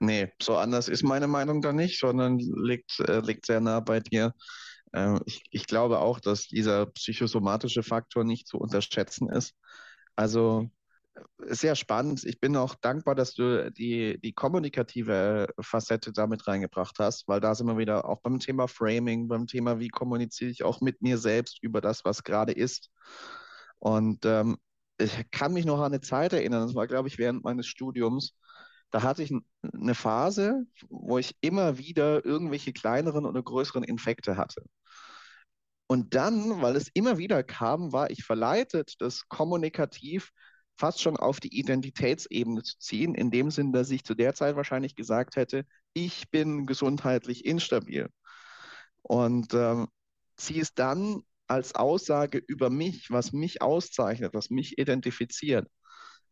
nee, 0.02 0.34
so 0.42 0.58
anders 0.58 0.90
ist 0.90 1.04
meine 1.04 1.28
Meinung 1.28 1.62
da 1.62 1.72
nicht, 1.72 1.98
sondern 1.98 2.40
liegt, 2.40 3.00
äh, 3.00 3.22
liegt 3.22 3.46
sehr 3.46 3.62
nah 3.62 3.80
bei 3.80 4.02
dir. 4.02 4.34
Äh, 4.92 5.18
ich, 5.26 5.42
ich 5.50 5.66
glaube 5.66 6.00
auch, 6.00 6.20
dass 6.20 6.48
dieser 6.48 6.88
psychosomatische 6.88 7.84
Faktor 7.84 8.26
nicht 8.26 8.50
zu 8.50 8.58
unterschätzen 8.58 9.30
ist. 9.30 9.56
Also 10.18 10.70
sehr 11.40 11.76
spannend. 11.76 12.24
Ich 12.26 12.40
bin 12.40 12.56
auch 12.58 12.76
dankbar, 12.76 13.16
dass 13.16 13.34
du 13.34 13.72
die, 13.72 14.20
die 14.20 14.34
kommunikative 14.34 15.48
Facette 15.60 16.12
damit 16.12 16.48
reingebracht 16.48 16.98
hast, 17.00 17.28
weil 17.28 17.40
da 17.40 17.56
sind 17.56 17.68
wir 17.68 17.78
wieder 17.78 18.08
auch 18.08 18.22
beim 18.22 18.40
Thema 18.40 18.68
Framing, 18.68 19.28
beim 19.28 19.48
Thema, 19.48 19.80
wie 19.80 19.90
kommuniziere 19.90 20.52
ich 20.52 20.64
auch 20.64 20.82
mit 20.82 21.02
mir 21.02 21.18
selbst 21.18 21.62
über 21.62 21.82
das, 21.82 22.06
was 22.06 22.24
gerade 22.24 22.52
ist. 22.52 22.90
Und 23.80 24.26
ähm, 24.26 24.58
ich 24.98 25.30
kann 25.32 25.54
mich 25.54 25.66
noch 25.66 25.80
an 25.80 25.94
eine 25.94 26.02
Zeit 26.02 26.34
erinnern, 26.34 26.66
das 26.66 26.76
war, 26.76 26.88
glaube 26.88 27.08
ich, 27.08 27.18
während 27.18 27.44
meines 27.44 27.68
Studiums. 27.68 28.36
Da 28.92 29.04
hatte 29.04 29.24
ich 29.24 29.34
eine 29.62 29.96
Phase, 29.96 30.66
wo 30.90 31.18
ich 31.18 31.36
immer 31.42 31.78
wieder 31.78 32.26
irgendwelche 32.26 32.72
kleineren 32.72 33.26
oder 33.26 33.42
größeren 33.44 33.84
Infekte 33.84 34.38
hatte. 34.38 34.64
Und 35.88 36.16
dann, 36.16 36.62
weil 36.62 36.76
es 36.76 36.90
immer 36.94 37.18
wieder 37.18 37.44
kam, 37.44 37.92
war 37.92 38.10
ich 38.10 38.24
verleitet, 38.24 38.96
das 39.00 39.28
kommunikativ 39.28 40.32
fast 40.78 41.02
schon 41.02 41.18
auf 41.18 41.40
die 41.40 41.58
Identitätsebene 41.58 42.64
zu 42.64 42.78
ziehen, 42.80 43.16
in 43.16 43.32
dem 43.32 43.52
Sinn, 43.52 43.72
dass 43.74 43.90
ich 43.92 44.04
zu 44.04 44.16
der 44.16 44.34
Zeit 44.34 44.56
wahrscheinlich 44.56 44.96
gesagt 44.96 45.36
hätte, 45.36 45.66
ich 45.94 46.30
bin 46.30 46.66
gesundheitlich 46.66 47.46
instabil. 47.46 48.10
Und 49.02 49.54
ähm, 49.54 49.88
ziehe 50.36 50.62
es 50.62 50.74
dann 50.74 51.22
als 51.48 51.76
Aussage 51.76 52.40
über 52.40 52.70
mich, 52.70 53.12
was 53.12 53.32
mich 53.32 53.62
auszeichnet, 53.62 54.34
was 54.34 54.50
mich 54.50 54.78
identifiziert. 54.78 55.68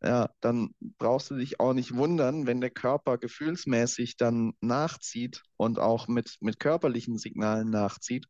Ja, 0.02 0.28
dann 0.40 0.74
brauchst 0.98 1.30
du 1.30 1.36
dich 1.36 1.60
auch 1.60 1.72
nicht 1.72 1.94
wundern, 1.94 2.46
wenn 2.46 2.60
der 2.60 2.70
Körper 2.70 3.16
gefühlsmäßig 3.16 4.16
dann 4.18 4.52
nachzieht 4.60 5.42
und 5.56 5.78
auch 5.78 6.08
mit, 6.08 6.36
mit 6.40 6.60
körperlichen 6.60 7.16
Signalen 7.16 7.70
nachzieht 7.70 8.26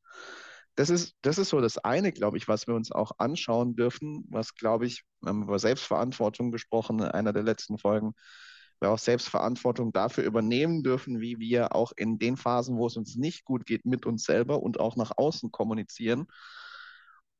das 0.76 0.90
ist, 0.90 1.14
das 1.22 1.38
ist 1.38 1.50
so 1.50 1.60
das 1.60 1.78
eine, 1.78 2.12
glaube 2.12 2.36
ich, 2.36 2.48
was 2.48 2.66
wir 2.66 2.74
uns 2.74 2.90
auch 2.90 3.12
anschauen 3.18 3.76
dürfen, 3.76 4.24
was, 4.30 4.54
glaube 4.54 4.86
ich, 4.86 5.04
wir 5.20 5.30
haben 5.30 5.44
über 5.44 5.58
Selbstverantwortung 5.58 6.50
gesprochen 6.50 6.98
in 6.98 7.06
einer 7.06 7.32
der 7.32 7.42
letzten 7.42 7.78
Folgen, 7.78 8.14
wir 8.80 8.90
auch 8.90 8.98
Selbstverantwortung 8.98 9.92
dafür 9.92 10.24
übernehmen 10.24 10.82
dürfen, 10.82 11.20
wie 11.20 11.38
wir 11.38 11.74
auch 11.74 11.92
in 11.96 12.18
den 12.18 12.36
Phasen, 12.36 12.76
wo 12.76 12.86
es 12.86 12.96
uns 12.96 13.16
nicht 13.16 13.44
gut 13.44 13.66
geht, 13.66 13.86
mit 13.86 14.04
uns 14.04 14.24
selber 14.24 14.62
und 14.62 14.80
auch 14.80 14.96
nach 14.96 15.12
außen 15.16 15.50
kommunizieren. 15.52 16.26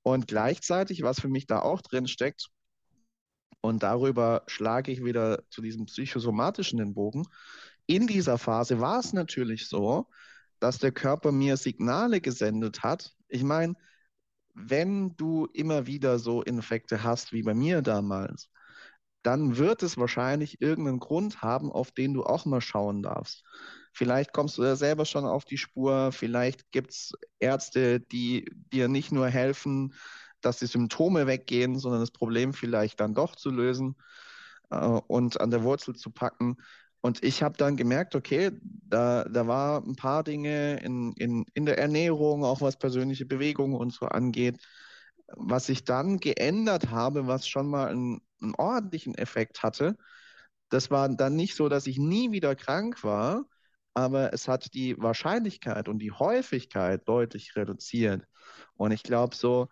Und 0.02 0.28
gleichzeitig, 0.28 1.02
was 1.02 1.20
für 1.20 1.28
mich 1.28 1.46
da 1.46 1.60
auch 1.60 1.82
drin 1.82 2.06
steckt, 2.06 2.48
und 3.60 3.82
darüber 3.82 4.42
schlage 4.46 4.92
ich 4.92 5.02
wieder 5.04 5.42
zu 5.48 5.62
diesem 5.62 5.86
psychosomatischen 5.86 6.78
den 6.78 6.92
Bogen, 6.92 7.26
in 7.86 8.06
dieser 8.06 8.36
Phase 8.36 8.80
war 8.80 9.00
es 9.00 9.12
natürlich 9.14 9.68
so, 9.68 10.06
dass 10.60 10.78
der 10.78 10.92
Körper 10.92 11.32
mir 11.32 11.56
Signale 11.56 12.20
gesendet 12.20 12.82
hat. 12.82 13.14
Ich 13.34 13.42
meine, 13.42 13.74
wenn 14.54 15.16
du 15.16 15.46
immer 15.52 15.86
wieder 15.86 16.18
so 16.20 16.42
Infekte 16.42 17.02
hast 17.02 17.32
wie 17.32 17.42
bei 17.42 17.54
mir 17.54 17.82
damals, 17.82 18.50
dann 19.22 19.58
wird 19.58 19.82
es 19.82 19.98
wahrscheinlich 19.98 20.60
irgendeinen 20.60 21.00
Grund 21.00 21.42
haben, 21.42 21.72
auf 21.72 21.90
den 21.92 22.14
du 22.14 22.24
auch 22.24 22.44
mal 22.46 22.60
schauen 22.60 23.02
darfst. 23.02 23.44
Vielleicht 23.92 24.32
kommst 24.32 24.58
du 24.58 24.64
ja 24.64 24.76
selber 24.76 25.04
schon 25.06 25.24
auf 25.26 25.44
die 25.44 25.58
Spur, 25.58 26.12
vielleicht 26.12 26.70
gibt 26.72 26.92
es 26.92 27.12
Ärzte, 27.40 28.00
die 28.00 28.50
dir 28.72 28.88
nicht 28.88 29.12
nur 29.12 29.28
helfen, 29.28 29.94
dass 30.40 30.60
die 30.60 30.66
Symptome 30.66 31.26
weggehen, 31.26 31.78
sondern 31.78 32.00
das 32.00 32.12
Problem 32.12 32.54
vielleicht 32.54 33.00
dann 33.00 33.14
doch 33.14 33.36
zu 33.36 33.50
lösen 33.50 33.96
äh, 34.70 34.76
und 34.86 35.40
an 35.40 35.50
der 35.50 35.64
Wurzel 35.64 35.96
zu 35.96 36.10
packen. 36.10 36.56
Und 37.04 37.22
ich 37.22 37.42
habe 37.42 37.58
dann 37.58 37.76
gemerkt, 37.76 38.14
okay, 38.14 38.50
da, 38.62 39.24
da 39.24 39.46
war 39.46 39.82
ein 39.84 39.94
paar 39.94 40.24
Dinge 40.24 40.80
in, 40.82 41.12
in, 41.18 41.44
in 41.52 41.66
der 41.66 41.76
Ernährung, 41.76 42.44
auch 42.44 42.62
was 42.62 42.78
persönliche 42.78 43.26
Bewegung 43.26 43.74
und 43.74 43.92
so 43.92 44.06
angeht, 44.06 44.58
was 45.26 45.68
ich 45.68 45.84
dann 45.84 46.16
geändert 46.16 46.88
habe, 46.88 47.26
was 47.26 47.46
schon 47.46 47.68
mal 47.68 47.88
einen, 47.88 48.22
einen 48.40 48.54
ordentlichen 48.54 49.14
Effekt 49.16 49.62
hatte. 49.62 49.98
Das 50.70 50.90
war 50.90 51.10
dann 51.10 51.36
nicht 51.36 51.56
so, 51.56 51.68
dass 51.68 51.86
ich 51.86 51.98
nie 51.98 52.32
wieder 52.32 52.56
krank 52.56 53.04
war, 53.04 53.44
aber 53.92 54.32
es 54.32 54.48
hat 54.48 54.72
die 54.72 54.96
Wahrscheinlichkeit 54.98 55.90
und 55.90 55.98
die 55.98 56.12
Häufigkeit 56.12 57.06
deutlich 57.06 57.54
reduziert. 57.54 58.24
Und 58.76 58.92
ich 58.92 59.02
glaube, 59.02 59.36
so 59.36 59.68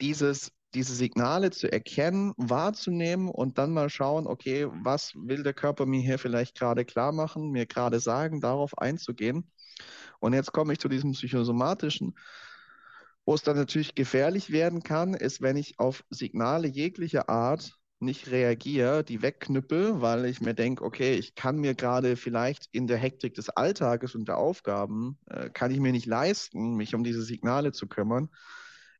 dieses 0.00 0.50
diese 0.74 0.94
Signale 0.94 1.50
zu 1.50 1.70
erkennen, 1.70 2.32
wahrzunehmen 2.36 3.28
und 3.28 3.58
dann 3.58 3.72
mal 3.72 3.90
schauen, 3.90 4.26
okay, 4.26 4.66
was 4.82 5.12
will 5.14 5.42
der 5.42 5.52
Körper 5.52 5.86
mir 5.86 6.00
hier 6.00 6.18
vielleicht 6.18 6.58
gerade 6.58 6.84
klar 6.84 7.12
machen, 7.12 7.50
mir 7.50 7.66
gerade 7.66 8.00
sagen, 8.00 8.40
darauf 8.40 8.76
einzugehen. 8.78 9.50
Und 10.20 10.32
jetzt 10.34 10.52
komme 10.52 10.72
ich 10.72 10.78
zu 10.78 10.88
diesem 10.88 11.12
psychosomatischen. 11.12 12.14
Wo 13.24 13.34
es 13.34 13.42
dann 13.42 13.56
natürlich 13.56 13.94
gefährlich 13.94 14.50
werden 14.50 14.82
kann, 14.82 15.14
ist, 15.14 15.42
wenn 15.42 15.56
ich 15.56 15.78
auf 15.78 16.04
Signale 16.10 16.68
jeglicher 16.68 17.28
Art 17.28 17.78
nicht 18.00 18.30
reagiere, 18.32 19.04
die 19.04 19.22
wegknüppel, 19.22 20.00
weil 20.00 20.24
ich 20.24 20.40
mir 20.40 20.54
denke, 20.54 20.84
okay, 20.84 21.14
ich 21.14 21.36
kann 21.36 21.58
mir 21.58 21.74
gerade 21.74 22.16
vielleicht 22.16 22.66
in 22.72 22.88
der 22.88 22.98
Hektik 22.98 23.34
des 23.34 23.48
Alltages 23.48 24.16
und 24.16 24.26
der 24.26 24.38
Aufgaben, 24.38 25.18
äh, 25.26 25.50
kann 25.50 25.70
ich 25.70 25.78
mir 25.78 25.92
nicht 25.92 26.06
leisten, 26.06 26.74
mich 26.74 26.96
um 26.96 27.04
diese 27.04 27.22
Signale 27.22 27.70
zu 27.70 27.86
kümmern 27.86 28.28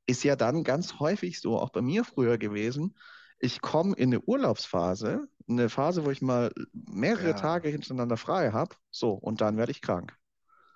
ist 0.06 0.24
ja 0.24 0.36
dann 0.36 0.64
ganz 0.64 0.98
häufig 0.98 1.40
so, 1.40 1.58
auch 1.58 1.70
bei 1.70 1.82
mir 1.82 2.04
früher 2.04 2.38
gewesen. 2.38 2.96
Ich 3.38 3.60
komme 3.60 3.94
in 3.96 4.10
eine 4.10 4.20
Urlaubsphase, 4.20 5.28
eine 5.48 5.68
Phase, 5.68 6.04
wo 6.04 6.10
ich 6.10 6.22
mal 6.22 6.52
mehrere 6.72 7.30
ja. 7.30 7.32
Tage 7.32 7.68
hintereinander 7.68 8.16
frei 8.16 8.52
habe, 8.52 8.76
so, 8.90 9.12
und 9.12 9.40
dann 9.40 9.56
werde 9.56 9.72
ich 9.72 9.82
krank. 9.82 10.16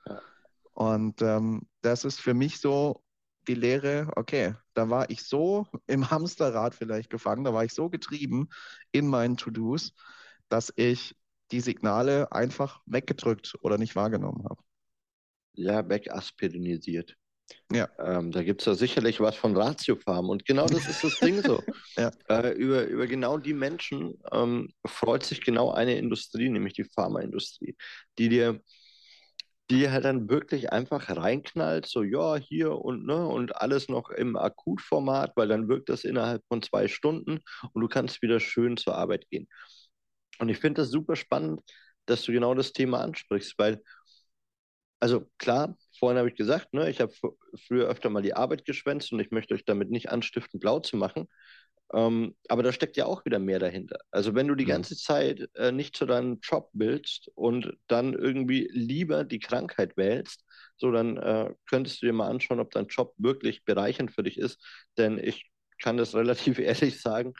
Ja. 0.07 0.21
Und 0.75 1.23
ähm, 1.23 1.69
das 1.83 2.05
ist 2.05 2.21
für 2.21 2.35
mich 2.35 2.61
so 2.61 3.03
die 3.49 3.55
Lehre, 3.55 4.11
okay, 4.17 4.55
da 4.75 4.91
war 4.91 5.11
ich 5.11 5.23
so 5.23 5.67
im 5.87 6.11
Hamsterrad 6.11 6.75
vielleicht 6.75 7.11
gefangen, 7.11 7.45
da 7.45 7.55
war 7.55 7.65
ich 7.65 7.73
so 7.73 7.89
getrieben 7.89 8.49
in 8.93 9.07
meinen 9.07 9.37
To-Dos, 9.37 9.95
dass 10.49 10.73
ich 10.77 11.17
die 11.53 11.61
Signale 11.61 12.33
einfach 12.33 12.81
weggedrückt 12.87 13.57
oder 13.61 13.79
nicht 13.79 13.95
wahrgenommen 13.95 14.45
habe. 14.45 14.63
Ja, 15.53 15.89
wegaspirinisiert. 15.89 17.17
Ja. 17.73 17.89
Ähm, 17.99 18.33
da 18.33 18.43
gibt 18.43 18.63
es 18.63 18.67
ja 18.67 18.75
sicherlich 18.75 19.21
was 19.21 19.37
von 19.37 19.57
Ratiofarm. 19.57 20.29
Und 20.29 20.45
genau 20.45 20.67
das 20.67 20.89
ist 20.89 21.03
das 21.05 21.19
Ding 21.21 21.43
so. 21.43 21.63
ja. 21.97 22.11
äh, 22.29 22.53
über, 22.53 22.85
über 22.87 23.07
genau 23.07 23.39
die 23.39 23.55
Menschen 23.55 24.19
ähm, 24.33 24.73
freut 24.87 25.25
sich 25.25 25.41
genau 25.43 25.73
eine 25.73 25.97
Industrie, 25.97 26.49
nämlich 26.49 26.75
die 26.75 26.85
Pharmaindustrie, 26.85 27.77
die 28.19 28.29
dir 28.29 28.61
die 29.71 29.91
halt 29.91 30.05
dann 30.05 30.29
wirklich 30.31 30.73
einfach 30.73 31.11
reinknallt, 31.11 31.87
so 31.87 32.03
ja, 32.03 32.37
hier 32.37 32.73
und 32.73 33.05
ne, 33.05 33.27
und 33.27 33.57
alles 33.57 33.89
noch 33.89 34.11
im 34.11 34.37
Akutformat, 34.37 35.33
weil 35.37 35.49
dann 35.49 35.69
wirkt 35.69 35.89
das 35.89 36.05
innerhalb 36.05 36.43
von 36.49 36.63
zwei 36.63 36.87
Stunden 36.89 37.41
und 37.73 37.83
du 37.83 37.89
kannst 37.89 38.23
wieder 38.23 38.39
schön 38.39 38.77
zur 38.77 38.95
Arbeit 38.97 39.29
gehen. 39.29 39.49
Und 40.39 40.49
ich 40.51 40.59
finde 40.59 40.83
das 40.83 40.91
super 40.91 41.17
spannend, 41.17 41.61
dass 42.07 42.23
du 42.23 42.33
genau 42.33 42.55
das 42.55 42.73
Thema 42.73 43.01
ansprichst, 43.01 43.55
weil 43.59 43.83
also 45.01 45.27
klar, 45.39 45.77
vorhin 45.99 46.19
habe 46.19 46.29
ich 46.29 46.37
gesagt, 46.37 46.73
ne, 46.75 46.91
ich 46.91 47.01
habe 47.01 47.13
früher 47.67 47.89
öfter 47.89 48.11
mal 48.11 48.23
die 48.23 48.35
Arbeit 48.35 48.65
geschwänzt 48.65 49.13
und 49.13 49.21
ich 49.21 49.31
möchte 49.31 49.55
euch 49.55 49.65
damit 49.65 49.91
nicht 49.91 50.11
anstiften, 50.11 50.61
blau 50.61 50.81
zu 50.81 50.97
machen. 50.97 51.29
Ähm, 51.93 52.35
aber 52.49 52.63
da 52.63 52.73
steckt 52.73 52.97
ja 52.97 53.07
auch 53.07 53.25
wieder 53.25 53.39
mehr 53.39 53.59
dahinter. 53.61 53.99
Also 54.11 54.35
wenn 54.35 54.49
du 54.49 54.55
die 54.57 54.65
mhm. 54.65 54.71
ganze 54.71 54.97
Zeit 54.97 55.49
äh, 55.55 55.71
nicht 55.71 55.97
zu 55.97 56.05
deinem 56.07 56.41
Job 56.43 56.69
willst 56.73 57.31
und 57.35 57.77
dann 57.87 58.13
irgendwie 58.15 58.69
lieber 58.73 59.25
die 59.25 59.39
Krankheit 59.39 59.97
wählst, 59.97 60.45
so 60.77 60.91
dann 60.91 61.17
äh, 61.17 61.55
könntest 61.69 62.03
du 62.03 62.07
dir 62.07 62.13
mal 62.13 62.29
anschauen, 62.29 62.61
ob 62.61 62.71
dein 62.73 62.87
Job 62.89 63.15
wirklich 63.19 63.65
bereichernd 63.65 64.13
für 64.13 64.25
dich 64.25 64.39
ist. 64.39 64.59
Denn 64.99 65.19
ich 65.19 65.51
kann 65.81 65.97
das 65.97 66.15
relativ 66.17 66.59
ehrlich 66.59 67.01
sagen, 67.01 67.35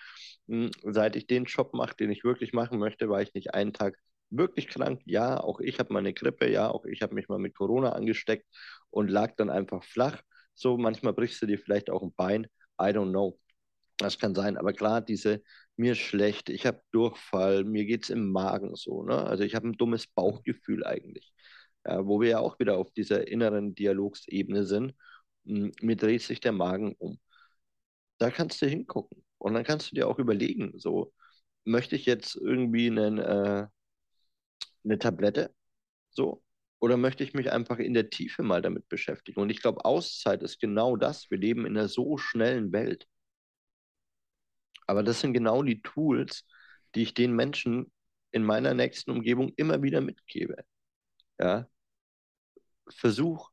mh, 0.47 0.71
seit 0.85 1.17
ich 1.17 1.27
den 1.27 1.45
Job 1.45 1.75
mache, 1.75 1.97
den 1.97 2.11
ich 2.11 2.23
wirklich 2.25 2.53
machen 2.53 2.79
möchte, 2.79 3.09
war 3.09 3.23
ich 3.23 3.35
nicht 3.35 3.55
einen 3.55 3.73
Tag 3.73 3.99
wirklich 4.31 4.69
krank. 4.69 5.01
Ja, 5.05 5.41
auch 5.41 5.61
ich 5.61 5.79
habe 5.79 5.93
meine 5.93 6.13
Grippe. 6.15 6.51
Ja, 6.51 6.71
auch 6.71 6.85
ich 6.85 7.03
habe 7.03 7.15
mich 7.15 7.29
mal 7.29 7.39
mit 7.39 7.55
Corona 7.55 7.93
angesteckt 7.93 8.47
und 8.91 9.09
lag 9.09 9.35
dann 9.37 9.51
einfach 9.51 9.85
flach. 9.85 10.23
So, 10.55 10.77
manchmal 10.79 11.13
brichst 11.13 11.41
du 11.43 11.47
dir 11.47 11.59
vielleicht 11.59 11.91
auch 11.91 12.03
ein 12.03 12.15
Bein. 12.15 12.45
I 12.81 12.87
don't 12.93 13.11
know. 13.11 13.39
Das 13.99 14.19
kann 14.19 14.35
sein. 14.35 14.57
Aber 14.59 14.73
klar, 14.73 15.01
diese, 15.01 15.43
mir 15.77 15.93
ist 15.93 15.99
schlecht, 15.99 16.51
ich 16.51 16.67
habe 16.67 16.83
Durchfall, 16.93 17.65
mir 17.65 17.87
geht 17.87 18.05
es 18.05 18.11
im 18.11 18.31
Magen 18.33 18.77
so. 18.77 19.03
Ne? 19.05 19.17
Also 19.25 19.45
ich 19.45 19.55
habe 19.55 19.69
ein 19.69 19.75
dummes 19.75 20.07
Bauchgefühl 20.07 20.85
eigentlich. 20.87 21.33
Ja, 21.87 22.07
wo 22.07 22.21
wir 22.21 22.29
ja 22.31 22.39
auch 22.41 22.59
wieder 22.59 22.77
auf 22.79 22.91
dieser 22.93 23.29
inneren 23.29 23.75
Dialogsebene 23.75 24.65
sind. 24.67 24.95
Hm, 25.47 25.73
mir 25.83 25.97
dreht 25.97 26.23
sich 26.23 26.41
der 26.41 26.53
Magen 26.53 26.95
um. 26.99 27.19
Da 28.19 28.31
kannst 28.31 28.63
du 28.63 28.67
hingucken. 28.67 29.25
Und 29.39 29.55
dann 29.55 29.65
kannst 29.65 29.91
du 29.91 29.95
dir 29.97 30.09
auch 30.09 30.19
überlegen, 30.19 30.73
so, 30.79 31.13
möchte 31.65 31.97
ich 31.97 32.07
jetzt 32.07 32.37
irgendwie 32.37 32.89
einen, 32.89 33.19
äh, 33.19 33.67
eine 34.87 34.99
Tablette? 34.99 35.55
So? 36.11 36.43
Oder 36.81 36.97
möchte 36.97 37.25
ich 37.25 37.35
mich 37.35 37.53
einfach 37.53 37.79
in 37.79 37.95
der 37.95 38.11
Tiefe 38.11 38.43
mal 38.43 38.63
damit 38.63 38.89
beschäftigen? 38.89 39.41
Und 39.41 39.51
ich 39.51 39.61
glaube, 39.63 39.85
Auszeit 39.85 40.43
ist 40.43 40.61
genau 40.61 40.97
das. 40.97 41.31
Wir 41.31 41.39
leben 41.39 41.67
in 41.67 41.77
einer 41.77 41.89
so 41.89 42.19
schnellen 42.19 42.73
Welt. 42.73 43.07
Aber 44.87 45.03
das 45.03 45.21
sind 45.21 45.33
genau 45.33 45.63
die 45.63 45.83
Tools, 45.83 46.47
die 46.95 47.03
ich 47.03 47.15
den 47.15 47.35
Menschen 47.35 47.93
in 48.31 48.45
meiner 48.45 48.75
nächsten 48.75 49.11
Umgebung 49.11 49.53
immer 49.57 49.83
wieder 49.83 50.01
mitgebe. 50.01 50.65
Ja, 51.39 51.69
versuch 52.89 53.51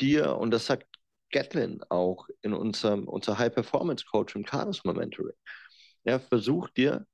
dir, 0.00 0.36
und 0.36 0.50
das 0.50 0.66
sagt 0.66 0.86
Gatlin 1.30 1.82
auch 1.88 2.28
in 2.42 2.52
unserem 2.54 3.08
unser 3.08 3.38
High 3.38 3.54
Performance 3.54 4.04
Coach 4.10 4.36
im 4.36 4.46
Charisma 4.46 4.92
Mentoring, 4.92 5.36
ja, 6.04 6.18
versuch 6.18 6.68
dir, 6.70 7.06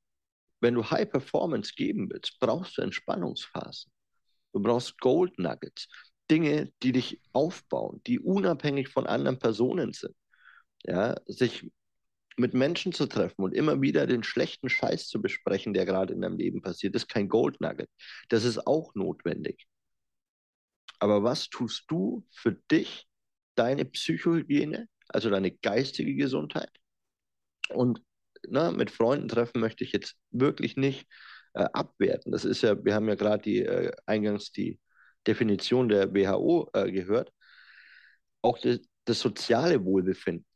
wenn 0.61 0.75
du 0.75 0.91
High 0.91 1.11
Performance 1.11 1.73
geben 1.75 2.11
willst, 2.11 2.39
brauchst 2.41 2.79
du 2.79 2.83
Entspannungsphasen. 2.83 3.93
Du 4.53 4.61
brauchst 4.61 4.99
Gold 4.99 5.39
Nuggets, 5.39 5.89
Dinge, 6.31 6.73
die 6.83 6.93
dich 6.93 7.21
aufbauen, 7.33 8.01
die 8.07 8.19
unabhängig 8.19 8.89
von 8.89 9.07
anderen 9.07 9.39
Personen 9.39 9.93
sind. 9.93 10.15
Ja, 10.85 11.17
sich 11.27 11.71
mit 12.37 12.55
Menschen 12.55 12.93
zu 12.93 13.07
treffen 13.07 13.43
und 13.43 13.53
immer 13.55 13.81
wieder 13.81 14.07
den 14.07 14.23
schlechten 14.23 14.69
Scheiß 14.69 15.09
zu 15.09 15.21
besprechen, 15.21 15.75
der 15.75 15.87
gerade 15.87 16.15
in 16.15 16.21
deinem 16.21 16.37
Leben 16.39 16.63
passiert, 16.63 16.95
ist 16.95 17.09
kein 17.09 17.29
Gold 17.29 17.61
Nugget. 17.61 17.91
Das 18.29 18.45
ist 18.45 18.67
auch 18.67 18.95
notwendig. 18.95 19.67
Aber 21.01 21.23
was 21.23 21.49
tust 21.49 21.85
du 21.89 22.25
für 22.31 22.53
dich, 22.71 23.07
deine 23.55 23.85
Psychohygiene, 23.85 24.89
also 25.09 25.31
deine 25.31 25.51
geistige 25.51 26.15
Gesundheit? 26.15 26.71
Und 27.71 28.01
na, 28.49 28.71
mit 28.71 28.91
Freunden 28.91 29.29
treffen 29.29 29.61
möchte 29.61 29.85
ich 29.85 29.93
jetzt 29.93 30.17
wirklich 30.31 30.77
nicht 30.77 31.07
äh, 31.55 31.67
abwerten. 31.73 32.33
Das 32.33 32.45
ist 32.45 32.63
ja, 32.63 32.83
wir 32.85 32.95
haben 32.95 33.09
ja 33.09 33.15
gerade 33.15 33.43
die 33.43 33.61
äh, 33.61 33.93
eingangs 34.07 34.53
die 34.53 34.79
Definition 35.27 35.89
der 35.89 36.15
WHO 36.15 36.71
äh, 36.73 36.91
gehört. 36.91 37.33
Auch 38.43 38.59
das, 38.59 38.81
das 39.05 39.21
soziale 39.21 39.85
Wohlbefinden. 39.85 40.47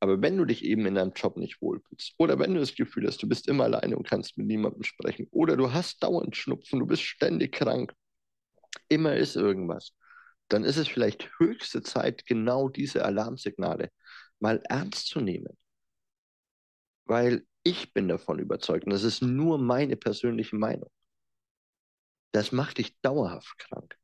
Aber 0.00 0.20
wenn 0.20 0.36
du 0.36 0.44
dich 0.44 0.64
eben 0.64 0.84
in 0.86 0.96
deinem 0.96 1.12
Job 1.14 1.36
nicht 1.36 1.62
wohlfühlst 1.62 2.14
oder 2.18 2.38
wenn 2.38 2.54
du 2.54 2.60
das 2.60 2.74
Gefühl 2.74 3.06
hast, 3.06 3.22
du 3.22 3.28
bist 3.28 3.46
immer 3.46 3.64
alleine 3.64 3.96
und 3.96 4.08
kannst 4.08 4.36
mit 4.36 4.48
niemandem 4.48 4.82
sprechen 4.82 5.28
oder 5.30 5.56
du 5.56 5.72
hast 5.72 6.02
dauernd 6.02 6.36
Schnupfen, 6.36 6.80
du 6.80 6.86
bist 6.86 7.02
ständig 7.02 7.52
krank, 7.52 7.92
immer 8.88 9.14
ist 9.14 9.36
irgendwas, 9.36 9.92
dann 10.48 10.64
ist 10.64 10.76
es 10.76 10.88
vielleicht 10.88 11.30
höchste 11.38 11.82
Zeit, 11.82 12.26
genau 12.26 12.68
diese 12.68 13.04
Alarmsignale 13.04 13.90
mal 14.40 14.60
ernst 14.68 15.06
zu 15.06 15.20
nehmen. 15.20 15.56
Weil 17.04 17.46
ich 17.62 17.92
bin 17.92 18.08
davon 18.08 18.38
überzeugt, 18.38 18.84
und 18.84 18.92
das 18.92 19.04
ist 19.04 19.22
nur 19.22 19.58
meine 19.58 19.96
persönliche 19.96 20.56
Meinung, 20.56 20.90
das 22.32 22.52
macht 22.52 22.78
dich 22.78 22.98
dauerhaft 23.00 23.58
krank. 23.58 23.96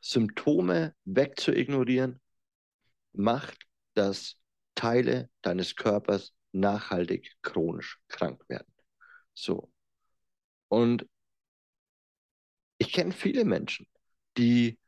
Symptome 0.00 0.94
wegzuignorieren, 1.04 2.20
macht, 3.12 3.66
dass 3.94 4.36
Teile 4.74 5.30
deines 5.42 5.74
Körpers 5.74 6.34
nachhaltig 6.52 7.34
chronisch 7.42 7.98
krank 8.08 8.48
werden. 8.48 8.72
So. 9.34 9.72
Und 10.68 11.06
ich 12.78 12.92
kenne 12.92 13.12
viele 13.12 13.44
Menschen, 13.44 13.86
die 14.36 14.78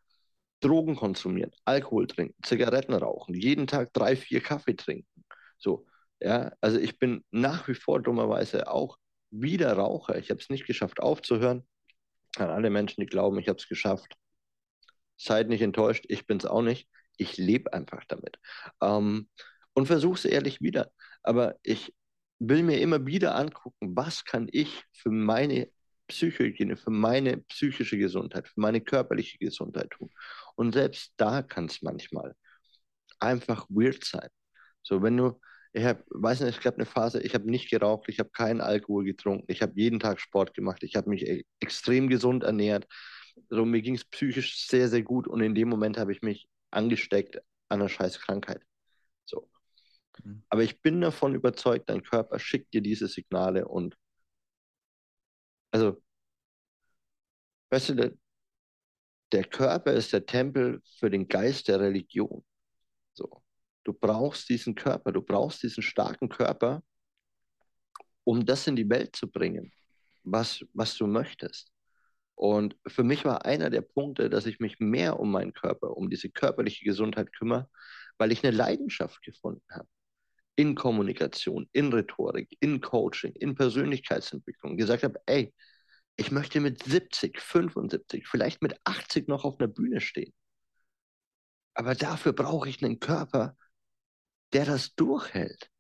Drogen 0.61 0.97
konsumieren, 0.97 1.53
Alkohol 1.65 2.07
trinken, 2.07 2.43
Zigaretten 2.43 2.93
rauchen, 2.95 3.35
jeden 3.35 3.67
Tag 3.67 3.93
drei, 3.93 4.17
vier 4.17 4.41
Kaffee 4.41 4.75
trinken. 4.75 5.25
So, 5.57 5.87
ja, 6.21 6.53
also 6.61 6.79
ich 6.79 6.99
bin 6.99 7.25
nach 7.31 7.69
wie 7.69 7.75
vor 7.75 8.01
dummerweise 8.01 8.71
auch 8.71 8.99
wieder 9.31 9.73
Raucher. 9.75 10.17
Ich 10.19 10.31
habe 10.31 10.41
es 10.41 10.49
nicht 10.51 10.67
geschafft 10.67 11.01
aufzuhören. 11.01 11.67
An 12.37 12.51
alle 12.51 12.71
Menschen, 12.71 13.01
die 13.01 13.07
glauben, 13.07 13.39
ich 13.39 13.49
habe 13.49 13.59
es 13.59 13.69
geschafft. 13.69 14.15
Seid 15.17 15.49
nicht 15.49 15.63
enttäuscht, 15.63 16.05
ich 16.09 16.27
bin 16.27 16.39
es 16.39 16.47
auch 16.47 16.63
nicht. 16.63 16.89
Ich 17.17 17.37
lebe 17.37 17.73
einfach 17.73 18.05
damit. 18.07 18.39
Ähm, 18.81 19.29
und 19.75 19.87
versuche 19.87 20.15
es 20.15 20.25
ehrlich 20.25 20.61
wieder. 20.61 20.91
Aber 21.23 21.57
ich 21.63 21.95
will 22.39 22.63
mir 22.63 22.81
immer 22.81 23.07
wieder 23.07 23.35
angucken, 23.35 23.97
was 23.97 24.25
kann 24.25 24.49
ich 24.51 24.85
für 24.93 25.11
meine 25.11 25.71
Psychohygiene, 26.09 26.77
für 26.77 26.91
meine 26.91 27.39
psychische 27.39 27.99
Gesundheit, 27.99 28.49
für 28.49 28.61
meine 28.61 28.81
körperliche 28.81 29.39
Gesundheit 29.39 29.91
tun. 29.91 30.11
Und 30.55 30.73
selbst 30.73 31.13
da 31.17 31.43
kann 31.43 31.67
es 31.67 31.83
manchmal 31.83 32.35
einfach 33.19 33.67
weird 33.69 34.05
sein. 34.05 34.29
So, 34.83 35.03
wenn 35.03 35.17
du, 35.17 35.41
ich 35.79 35.85
habe, 35.85 36.05
weiß 36.11 36.41
nicht, 36.41 36.57
es 36.57 36.63
gab 36.63 36.75
eine 36.75 36.87
Phase, 36.87 37.23
ich 37.23 37.35
habe 37.35 37.51
nicht 37.51 37.71
geraucht, 37.71 38.09
ich 38.09 38.19
habe 38.19 38.31
keinen 38.31 38.61
Alkohol 38.61 39.05
getrunken, 39.05 39.45
ich 39.49 39.63
habe 39.63 39.73
jeden 39.77 40.01
Tag 40.01 40.21
Sport 40.21 40.55
gemacht, 40.55 40.83
ich 40.83 40.97
habe 40.97 41.09
mich 41.09 41.27
e 41.27 41.45
extrem 41.61 42.09
gesund 42.09 42.43
ernährt. 42.43 42.87
So, 43.51 43.65
mir 43.65 43.81
ging 43.83 43.95
es 43.95 44.05
psychisch 44.05 44.67
sehr, 44.67 44.89
sehr 44.89 45.03
gut 45.03 45.29
und 45.29 45.41
in 45.41 45.55
dem 45.55 45.69
Moment 45.69 45.97
habe 45.99 46.13
ich 46.13 46.23
mich 46.23 46.49
angesteckt 46.71 47.37
an 47.69 47.81
einer 47.81 47.89
scheiß 47.89 48.21
Krankheit. 48.21 48.63
So. 49.25 49.49
Mhm. 50.25 50.43
Aber 50.49 50.63
ich 50.63 50.83
bin 50.83 51.01
davon 51.01 51.35
überzeugt, 51.35 51.89
dein 51.91 52.03
Körper 52.03 52.39
schickt 52.39 52.75
dir 52.75 52.83
diese 52.83 53.07
Signale 53.07 53.69
und 53.69 53.97
also, 55.71 56.03
weißt 57.71 57.91
du, 57.91 57.95
der, 57.95 58.13
der 59.33 59.45
Körper 59.45 59.93
ist 59.93 60.13
der 60.13 60.27
Tempel 60.27 60.83
für 60.99 61.11
den 61.11 61.29
Geist 61.29 61.69
der 61.69 61.81
Religion. 61.81 62.45
So. 63.13 63.43
Du 63.89 63.95
brauchst 63.95 64.51
diesen 64.51 64.75
Körper, 64.75 65.13
du 65.13 65.23
brauchst 65.23 65.63
diesen 65.63 65.83
starken 65.83 66.29
Körper, 66.29 66.83
um 68.23 68.45
das 68.45 68.67
in 68.67 68.77
die 68.77 68.91
Welt 68.91 69.17
zu 69.17 69.31
bringen, 69.31 69.73
was, 70.25 70.63
was 70.75 70.95
du 70.99 71.07
möchtest. 71.07 71.73
Und 72.35 72.77
für 72.87 73.03
mich 73.03 73.25
war 73.25 73.47
einer 73.47 73.71
der 73.71 73.81
Punkte, 73.81 74.29
dass 74.29 74.45
ich 74.45 74.61
mich 74.61 74.79
mehr 74.79 75.19
um 75.19 75.31
meinen 75.31 75.55
Körper, 75.55 75.97
um 75.97 76.11
diese 76.11 76.29
körperliche 76.29 76.85
Gesundheit 76.85 77.33
kümmere, 77.33 77.71
weil 78.19 78.31
ich 78.31 78.45
eine 78.45 78.55
Leidenschaft 78.55 79.23
gefunden 79.23 79.65
habe 79.71 79.89
in 80.55 80.75
Kommunikation, 80.75 81.67
in 81.73 81.91
Rhetorik, 81.91 82.59
in 82.61 82.83
Coaching, 82.83 83.33
in 83.37 83.55
Persönlichkeitsentwicklung 83.55 84.77
gesagt 84.77 85.03
habe, 85.03 85.19
ey, 85.25 85.55
ich 86.17 86.31
möchte 86.31 86.61
mit 86.61 86.83
70, 86.83 87.41
75, 87.41 88.29
vielleicht 88.29 88.61
mit 88.61 88.79
80 88.85 89.29
noch 89.29 89.47
auf 89.47 89.59
einer 89.59 89.69
Bühne 89.69 90.03
stehen. 90.03 90.35
Aber 91.73 91.95
dafür 91.95 92.35
brauche 92.35 92.69
ich 92.69 92.85
einen 92.85 93.01
Körper, 93.01 93.57
der 94.53 94.65
das 94.65 94.95
durchhält. 94.95 95.71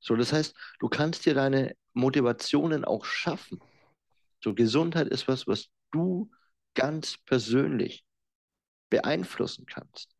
So, 0.00 0.16
das 0.16 0.32
heißt, 0.32 0.54
du 0.80 0.88
kannst 0.88 1.26
dir 1.26 1.34
deine 1.34 1.76
Motivationen 1.92 2.84
auch 2.84 3.04
schaffen. 3.04 3.60
So, 4.42 4.54
Gesundheit 4.54 5.08
ist 5.08 5.28
was, 5.28 5.46
was 5.46 5.70
du 5.92 6.30
ganz 6.74 7.16
persönlich 7.24 8.04
beeinflussen 8.90 9.66
kannst. 9.66 10.14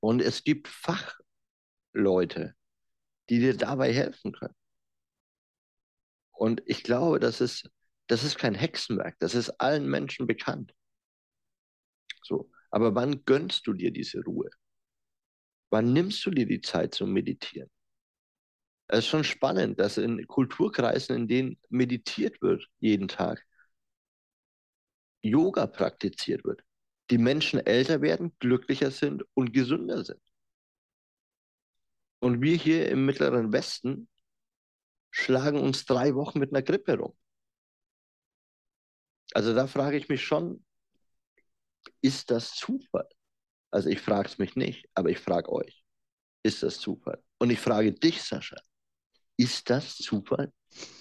Und 0.00 0.20
es 0.20 0.44
gibt 0.44 0.68
Fach, 0.68 1.18
Leute, 1.92 2.54
die 3.28 3.40
dir 3.40 3.56
dabei 3.56 3.92
helfen 3.92 4.32
können. 4.32 4.54
Und 6.32 6.62
ich 6.66 6.82
glaube, 6.82 7.18
das 7.18 7.40
ist, 7.40 7.68
das 8.06 8.22
ist 8.22 8.38
kein 8.38 8.54
Hexenwerk, 8.54 9.16
das 9.18 9.34
ist 9.34 9.50
allen 9.60 9.88
Menschen 9.88 10.26
bekannt. 10.26 10.72
So, 12.22 12.50
aber 12.70 12.94
wann 12.94 13.24
gönnst 13.24 13.66
du 13.66 13.72
dir 13.72 13.90
diese 13.90 14.22
Ruhe? 14.22 14.50
Wann 15.70 15.92
nimmst 15.92 16.24
du 16.24 16.30
dir 16.30 16.46
die 16.46 16.60
Zeit 16.60 16.94
zum 16.94 17.12
Meditieren? 17.12 17.70
Es 18.86 19.00
ist 19.00 19.06
schon 19.08 19.24
spannend, 19.24 19.78
dass 19.78 19.98
in 19.98 20.26
Kulturkreisen, 20.26 21.14
in 21.16 21.28
denen 21.28 21.58
meditiert 21.68 22.40
wird 22.40 22.66
jeden 22.80 23.08
Tag, 23.08 23.44
Yoga 25.22 25.66
praktiziert 25.66 26.44
wird, 26.44 26.62
die 27.10 27.18
Menschen 27.18 27.60
älter 27.66 28.00
werden, 28.00 28.34
glücklicher 28.38 28.90
sind 28.90 29.24
und 29.34 29.52
gesünder 29.52 30.04
sind. 30.04 30.20
Und 32.20 32.40
wir 32.40 32.56
hier 32.56 32.88
im 32.88 33.04
Mittleren 33.06 33.52
Westen 33.52 34.08
schlagen 35.10 35.60
uns 35.60 35.84
drei 35.84 36.14
Wochen 36.14 36.38
mit 36.38 36.52
einer 36.52 36.62
Grippe 36.62 36.98
rum. 36.98 37.16
Also 39.34 39.54
da 39.54 39.66
frage 39.66 39.96
ich 39.96 40.08
mich 40.08 40.22
schon, 40.24 40.64
ist 42.00 42.30
das 42.30 42.54
Zufall? 42.54 43.08
Also 43.70 43.88
ich 43.88 44.00
frage 44.00 44.28
es 44.28 44.38
mich 44.38 44.56
nicht, 44.56 44.88
aber 44.94 45.10
ich 45.10 45.18
frage 45.18 45.52
euch, 45.52 45.84
ist 46.42 46.62
das 46.62 46.78
Zufall? 46.78 47.22
Und 47.38 47.50
ich 47.50 47.60
frage 47.60 47.92
dich, 47.92 48.22
Sascha, 48.22 48.56
ist 49.36 49.68
das 49.70 49.96
Zufall? 49.96 50.52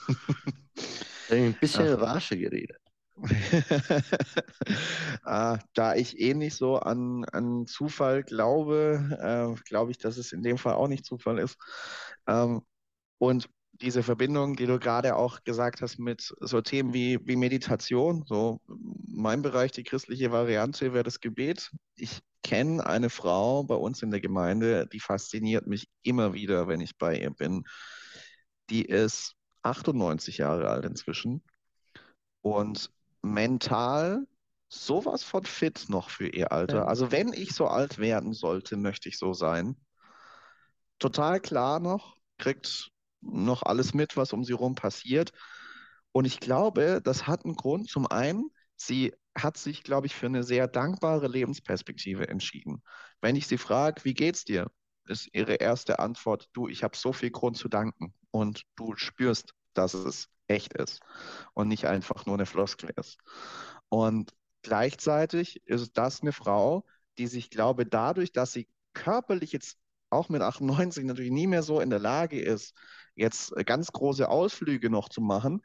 ein 1.30 1.53
bisschen 1.60 1.95
Ach. 1.95 2.01
Rasche 2.01 2.38
geredet. 2.38 2.82
ah, 5.23 5.58
da 5.73 5.95
ich 5.95 6.19
eh 6.19 6.36
nicht 6.36 6.56
so 6.56 6.77
an, 6.77 7.25
an 7.25 7.65
Zufall 7.65 8.23
glaube, 8.23 9.17
äh, 9.19 9.62
glaube 9.63 9.91
ich, 9.91 9.97
dass 9.97 10.17
es 10.17 10.32
in 10.32 10.43
dem 10.43 10.58
Fall 10.58 10.75
auch 10.75 10.88
nicht 10.88 11.06
Zufall 11.06 11.39
ist. 11.39 11.58
Ähm, 12.27 12.62
und 13.17 13.49
diese 13.82 14.04
Verbindung, 14.04 14.56
die 14.56 14.66
du 14.66 14.80
gerade 14.80 15.16
auch 15.16 15.44
gesagt 15.44 15.82
hast 15.82 16.00
mit 16.00 16.34
so 16.40 16.62
Themen 16.62 16.94
wie, 16.94 17.20
wie 17.28 17.36
Meditation, 17.36 18.24
so 18.26 18.62
mein 19.08 19.42
Bereich, 19.42 19.72
die 19.72 19.84
christliche 19.84 20.32
Variante 20.32 20.94
wäre 20.94 21.04
das 21.04 21.20
Gebet. 21.20 21.72
Ich 21.96 22.22
kenne 22.44 22.86
eine 22.86 23.10
Frau 23.10 23.63
bei 23.63 23.76
uns 23.76 24.02
in 24.02 24.12
der 24.12 24.22
Gemeinde, 24.22 24.88
die 24.88 25.00
fasziniert 25.00 25.68
mich 25.68 25.90
immer 26.04 26.34
wieder, 26.34 26.68
wenn 26.68 26.82
ich 26.82 26.98
bei 26.98 27.20
ihr 27.20 27.32
bin. 27.32 27.63
Die 28.70 28.86
ist 28.86 29.36
98 29.63 30.38
Jahre 30.38 30.70
alt 30.70 30.86
inzwischen 30.86 31.44
und 32.42 32.92
mental 33.22 34.26
sowas 34.70 35.24
von 35.24 35.46
fit 35.46 35.86
noch 35.90 36.10
für 36.10 36.28
ihr 36.28 36.52
Alter. 36.52 36.88
Also 36.88 37.12
wenn 37.12 37.34
ich 37.34 37.54
so 37.54 37.68
alt 37.68 37.98
werden 37.98 38.34
sollte, 38.34 38.78
möchte 38.78 39.10
ich 39.10 39.18
so 39.18 39.34
sein. 39.34 39.76
total 41.00 41.40
klar 41.40 41.80
noch, 41.80 42.18
kriegt 42.38 42.92
noch 43.21 43.63
alles 43.63 43.93
mit, 43.93 44.17
was 44.17 44.34
um 44.34 44.43
sie 44.43 44.53
herum 44.53 44.75
passiert. 44.75 45.32
Und 46.12 46.25
ich 46.25 46.39
glaube, 46.39 47.01
das 47.03 47.27
hat 47.27 47.45
einen 47.45 47.56
Grund. 47.56 47.89
Zum 47.89 48.08
einen, 48.08 48.49
sie 48.75 49.13
hat 49.38 49.58
sich, 49.58 49.84
glaube 49.84 50.08
ich, 50.08 50.15
für 50.15 50.25
eine 50.25 50.43
sehr 50.43 50.67
dankbare 50.67 51.27
Lebensperspektive 51.27 52.27
entschieden. 52.27 52.82
Wenn 53.21 53.36
ich 53.36 53.47
sie 53.47 53.58
frage, 53.58 54.03
wie 54.03 54.13
geht's 54.13 54.45
dir, 54.45 54.71
ist 55.06 55.30
ihre 55.34 55.56
erste 55.56 55.99
Antwort, 55.99 56.49
du, 56.53 56.67
ich 56.67 56.84
habe 56.84 56.97
so 56.97 57.13
viel 57.13 57.32
Grund 57.32 57.58
zu 57.58 57.69
danken. 57.69 58.13
Und 58.32 58.63
du 58.75 58.95
spürst, 58.95 59.53
dass 59.73 59.93
es 59.93 60.30
echt 60.47 60.73
ist 60.73 61.01
und 61.53 61.67
nicht 61.67 61.86
einfach 61.86 62.25
nur 62.25 62.36
eine 62.36 62.45
Floskel 62.45 62.91
ist. 62.95 63.17
Und 63.89 64.34
gleichzeitig 64.62 65.62
ist 65.65 65.97
das 65.97 66.21
eine 66.21 66.32
Frau, 66.32 66.86
die 67.17 67.27
sich, 67.27 67.49
glaube 67.49 67.86
dadurch, 67.86 68.32
dass 68.32 68.53
sie 68.53 68.67
körperlich 68.93 69.51
jetzt 69.51 69.77
auch 70.10 70.30
mit 70.30 70.41
98 70.41 71.03
natürlich 71.03 71.32
nie 71.32 71.47
mehr 71.47 71.63
so 71.63 71.80
in 71.80 71.89
der 71.89 71.99
Lage 71.99 72.39
ist, 72.39 72.73
jetzt 73.17 73.53
ganz 73.65 73.91
große 73.91 74.30
Ausflüge 74.30 74.89
noch 74.89 75.10
zu 75.10 75.21
machen 75.21 75.62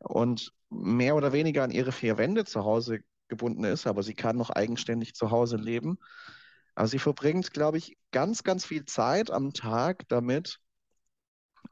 und 0.00 0.52
mehr 0.70 1.16
oder 1.16 1.32
weniger 1.32 1.62
an 1.62 1.70
ihre 1.70 1.92
vier 1.92 2.18
Wände 2.18 2.44
zu 2.44 2.64
Hause 2.64 3.00
gebunden 3.28 3.64
ist, 3.64 3.86
aber 3.86 4.02
sie 4.02 4.14
kann 4.14 4.36
noch 4.36 4.50
eigenständig 4.50 5.14
zu 5.14 5.30
Hause 5.30 5.56
leben. 5.56 5.98
Aber 6.74 6.88
sie 6.88 6.98
verbringt, 6.98 7.52
glaube 7.52 7.78
ich, 7.78 7.96
ganz, 8.10 8.42
ganz 8.42 8.66
viel 8.66 8.84
Zeit 8.84 9.30
am 9.30 9.52
Tag 9.52 10.06
damit, 10.08 10.60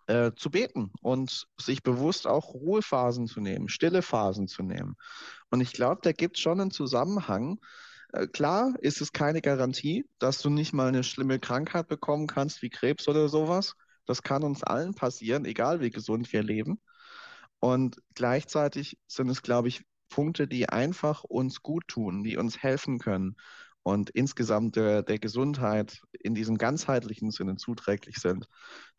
äh, 0.06 0.32
zu 0.36 0.50
beten 0.50 0.92
und 1.00 1.46
sich 1.58 1.82
bewusst 1.82 2.26
auch 2.26 2.54
Ruhephasen 2.54 3.26
zu 3.26 3.40
nehmen, 3.40 3.68
stille 3.68 4.02
Phasen 4.02 4.48
zu 4.48 4.62
nehmen. 4.62 4.96
Und 5.50 5.60
ich 5.60 5.72
glaube, 5.72 6.00
da 6.02 6.12
gibt 6.12 6.36
es 6.36 6.42
schon 6.42 6.60
einen 6.60 6.70
Zusammenhang. 6.70 7.58
Äh, 8.12 8.26
klar 8.26 8.74
ist 8.80 9.00
es 9.00 9.12
keine 9.12 9.40
Garantie, 9.40 10.04
dass 10.18 10.40
du 10.40 10.50
nicht 10.50 10.72
mal 10.72 10.88
eine 10.88 11.04
schlimme 11.04 11.38
Krankheit 11.38 11.88
bekommen 11.88 12.26
kannst, 12.26 12.62
wie 12.62 12.70
Krebs 12.70 13.08
oder 13.08 13.28
sowas. 13.28 13.74
Das 14.06 14.22
kann 14.22 14.42
uns 14.44 14.62
allen 14.62 14.94
passieren, 14.94 15.44
egal 15.44 15.80
wie 15.80 15.90
gesund 15.90 16.32
wir 16.32 16.42
leben. 16.42 16.80
Und 17.60 17.96
gleichzeitig 18.14 18.98
sind 19.06 19.28
es, 19.30 19.42
glaube 19.42 19.68
ich, 19.68 19.84
Punkte, 20.08 20.46
die 20.46 20.68
einfach 20.68 21.24
uns 21.24 21.62
gut 21.62 21.88
tun, 21.88 22.22
die 22.22 22.36
uns 22.36 22.62
helfen 22.62 22.98
können 22.98 23.36
und 23.82 24.10
insgesamt 24.10 24.76
der, 24.76 25.02
der 25.02 25.18
Gesundheit 25.18 26.00
in 26.20 26.34
diesem 26.34 26.58
ganzheitlichen 26.58 27.30
Sinne 27.30 27.56
zuträglich 27.56 28.16
sind. 28.16 28.48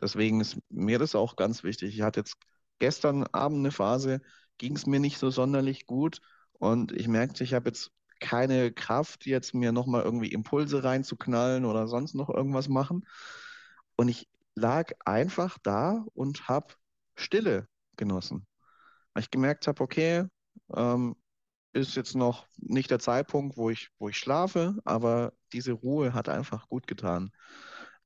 Deswegen 0.02 0.42
ist 0.42 0.58
mir 0.70 1.00
das 1.00 1.16
auch 1.16 1.36
ganz 1.36 1.64
wichtig. 1.64 1.96
Ich 1.96 2.02
hatte 2.02 2.22
jetzt 2.22 2.36
gestern 2.80 3.24
Abend 3.28 3.60
eine 3.60 3.72
Phase, 3.72 4.22
ging 4.58 4.76
es 4.76 4.86
mir 4.86 5.00
nicht 5.00 5.18
so 5.18 5.30
sonderlich 5.30 5.86
gut 5.86 6.20
und 6.54 6.92
ich 6.92 7.08
merkte, 7.08 7.44
ich 7.44 7.54
habe 7.54 7.70
jetzt 7.70 7.92
keine 8.20 8.72
Kraft, 8.72 9.26
jetzt 9.26 9.54
mir 9.54 9.72
nochmal 9.72 10.04
irgendwie 10.04 10.30
Impulse 10.32 10.84
reinzuknallen 10.84 11.66
oder 11.66 11.88
sonst 11.88 12.16
noch 12.16 12.30
irgendwas 12.30 12.70
machen. 12.70 13.06
Und 13.96 14.08
ich 14.10 14.28
lag 14.56 14.92
einfach 15.06 15.58
da 15.62 16.06
und 16.14 16.48
habe 16.48 16.74
Stille 17.16 17.68
genossen. 17.98 18.48
Weil 19.14 19.24
ich 19.24 19.32
gemerkt 19.32 19.68
habe, 19.68 19.82
okay, 19.82 20.26
ähm, 20.76 21.16
ist 21.74 21.96
jetzt 21.96 22.16
noch 22.16 22.48
nicht 22.58 22.90
der 22.90 23.00
Zeitpunkt, 23.00 23.58
wo 23.58 23.70
ich, 23.70 23.90
wo 24.00 24.10
ich 24.10 24.18
schlafe, 24.18 24.78
aber 24.86 25.34
diese 25.52 25.74
Ruhe 25.74 26.14
hat 26.14 26.30
einfach 26.30 26.70
gut 26.70 26.88
getan. 26.88 27.32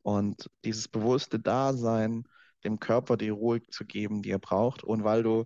Und 0.01 0.49
dieses 0.65 0.87
bewusste 0.87 1.39
Dasein, 1.39 2.23
dem 2.63 2.79
Körper 2.79 3.15
die 3.15 3.29
Ruhe 3.29 3.61
zu 3.63 3.85
geben, 3.85 4.21
die 4.21 4.31
er 4.31 4.39
braucht. 4.39 4.83
Und 4.83 5.03
weil 5.03 5.23
du 5.23 5.45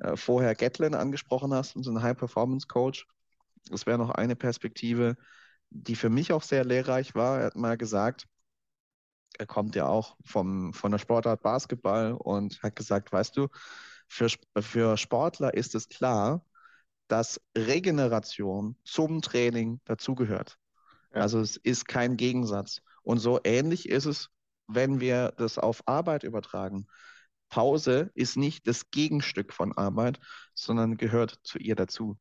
äh, 0.00 0.16
vorher 0.16 0.54
Gatlin 0.54 0.94
angesprochen 0.94 1.52
hast, 1.52 1.76
unseren 1.76 2.02
High-Performance-Coach, 2.02 3.06
das 3.70 3.86
wäre 3.86 3.98
noch 3.98 4.10
eine 4.10 4.36
Perspektive, 4.36 5.16
die 5.70 5.96
für 5.96 6.10
mich 6.10 6.32
auch 6.32 6.42
sehr 6.42 6.64
lehrreich 6.64 7.14
war. 7.14 7.40
Er 7.40 7.46
hat 7.46 7.56
mal 7.56 7.76
gesagt, 7.76 8.26
er 9.38 9.46
kommt 9.46 9.74
ja 9.74 9.86
auch 9.86 10.16
vom, 10.24 10.72
von 10.72 10.92
der 10.92 10.98
Sportart 10.98 11.42
Basketball 11.42 12.12
und 12.12 12.62
hat 12.62 12.76
gesagt, 12.76 13.12
weißt 13.12 13.36
du, 13.36 13.48
für, 14.08 14.28
für 14.60 14.96
Sportler 14.96 15.54
ist 15.54 15.74
es 15.74 15.88
klar, 15.88 16.44
dass 17.08 17.40
Regeneration 17.56 18.76
zum 18.84 19.22
Training 19.22 19.80
dazugehört. 19.84 20.58
Ja. 21.14 21.22
Also 21.22 21.40
es 21.40 21.56
ist 21.56 21.86
kein 21.86 22.16
Gegensatz. 22.16 22.80
Und 23.02 23.18
so 23.18 23.40
ähnlich 23.44 23.88
ist 23.88 24.06
es, 24.06 24.30
wenn 24.66 25.00
wir 25.00 25.32
das 25.36 25.58
auf 25.58 25.82
Arbeit 25.86 26.22
übertragen. 26.22 26.86
Pause 27.48 28.10
ist 28.14 28.36
nicht 28.36 28.66
das 28.66 28.90
Gegenstück 28.90 29.52
von 29.52 29.76
Arbeit, 29.76 30.18
sondern 30.54 30.96
gehört 30.96 31.38
zu 31.42 31.58
ihr 31.58 31.76
dazu. 31.76 32.18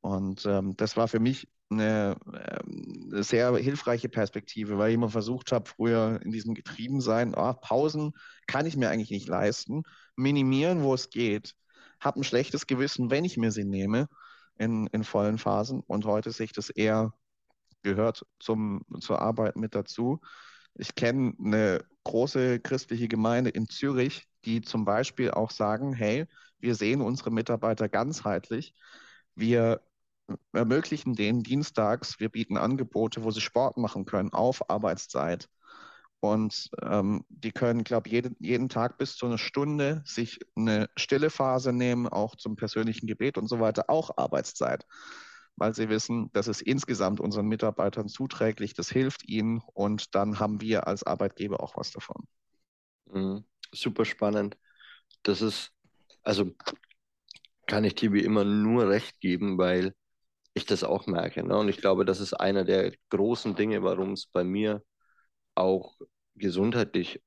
Und 0.00 0.46
ähm, 0.46 0.76
das 0.76 0.96
war 0.96 1.08
für 1.08 1.20
mich 1.20 1.48
eine, 1.70 2.16
ähm, 2.26 3.10
eine, 3.12 3.22
sehr 3.22 3.56
hilfreiche 3.56 4.08
Perspektive, 4.08 4.78
weil 4.78 4.90
ich 4.90 4.94
immer 4.94 5.10
versucht 5.10 5.52
habe, 5.52 5.68
früher 5.68 6.20
in 6.22 6.30
diesem 6.30 6.54
Getriebensein, 6.54 7.34
oh, 7.34 7.52
Pausen 7.54 8.12
kann 8.46 8.66
ich 8.66 8.76
mir 8.76 8.90
eigentlich 8.90 9.10
nicht 9.10 9.28
leisten, 9.28 9.82
minimieren, 10.16 10.82
wo 10.82 10.94
es 10.94 11.10
geht 11.10 11.54
habe 12.00 12.20
ein 12.20 12.24
schlechtes 12.24 12.66
Gewissen, 12.66 13.10
wenn 13.10 13.24
ich 13.24 13.36
mir 13.36 13.52
sie 13.52 13.64
nehme 13.64 14.08
in, 14.58 14.86
in 14.88 15.04
vollen 15.04 15.38
Phasen. 15.38 15.80
Und 15.86 16.04
heute 16.04 16.32
sehe 16.32 16.44
ich 16.44 16.52
das 16.52 16.70
eher, 16.70 17.12
gehört 17.82 18.24
zum, 18.38 18.82
zur 19.00 19.20
Arbeit 19.20 19.56
mit 19.56 19.74
dazu. 19.74 20.20
Ich 20.74 20.94
kenne 20.94 21.34
eine 21.38 21.84
große 22.04 22.60
christliche 22.60 23.08
Gemeinde 23.08 23.50
in 23.50 23.68
Zürich, 23.68 24.28
die 24.44 24.60
zum 24.60 24.84
Beispiel 24.84 25.30
auch 25.30 25.50
sagen, 25.50 25.92
hey, 25.92 26.26
wir 26.58 26.74
sehen 26.74 27.00
unsere 27.00 27.30
Mitarbeiter 27.30 27.88
ganzheitlich. 27.88 28.74
Wir 29.34 29.80
ermöglichen 30.52 31.14
denen 31.14 31.42
dienstags, 31.42 32.18
wir 32.18 32.28
bieten 32.28 32.56
Angebote, 32.56 33.24
wo 33.24 33.30
sie 33.30 33.40
Sport 33.40 33.76
machen 33.76 34.04
können 34.04 34.32
auf 34.32 34.68
Arbeitszeit. 34.70 35.48
Und 36.20 36.70
ähm, 36.82 37.24
die 37.28 37.52
können, 37.52 37.84
glaube 37.84 38.08
ich, 38.08 38.14
jeden, 38.14 38.36
jeden 38.40 38.68
Tag 38.68 38.98
bis 38.98 39.16
zu 39.16 39.26
einer 39.26 39.38
Stunde 39.38 40.02
sich 40.04 40.40
eine 40.56 40.88
stille 40.96 41.30
Phase 41.30 41.72
nehmen, 41.72 42.08
auch 42.08 42.36
zum 42.36 42.56
persönlichen 42.56 43.06
Gebet 43.06 43.38
und 43.38 43.48
so 43.48 43.60
weiter, 43.60 43.84
auch 43.88 44.16
Arbeitszeit, 44.16 44.86
weil 45.56 45.74
sie 45.74 45.88
wissen, 45.88 46.30
das 46.32 46.48
ist 46.48 46.62
insgesamt 46.62 47.20
unseren 47.20 47.46
Mitarbeitern 47.46 48.08
zuträglich, 48.08 48.74
das 48.74 48.88
hilft 48.88 49.28
ihnen 49.28 49.62
und 49.74 50.14
dann 50.14 50.40
haben 50.40 50.60
wir 50.60 50.86
als 50.86 51.02
Arbeitgeber 51.04 51.62
auch 51.62 51.76
was 51.76 51.92
davon. 51.92 52.26
Mhm. 53.12 53.44
Super 53.72 54.04
spannend. 54.04 54.56
Das 55.22 55.42
ist, 55.42 55.70
also 56.22 56.50
kann 57.66 57.84
ich 57.84 57.94
dir 57.94 58.12
wie 58.12 58.24
immer 58.24 58.44
nur 58.44 58.88
recht 58.88 59.20
geben, 59.20 59.58
weil 59.58 59.92
ich 60.56 60.64
das 60.64 60.84
auch 60.84 61.06
merke. 61.06 61.44
Ne? 61.44 61.56
Und 61.56 61.68
ich 61.68 61.76
glaube, 61.76 62.04
das 62.06 62.18
ist 62.20 62.32
einer 62.32 62.64
der 62.64 62.92
großen 63.10 63.54
Dinge, 63.56 63.82
warum 63.82 64.12
es 64.12 64.26
bei 64.26 64.42
mir 64.42 64.82
auch 65.54 65.96
gesundheitlich 66.34 67.22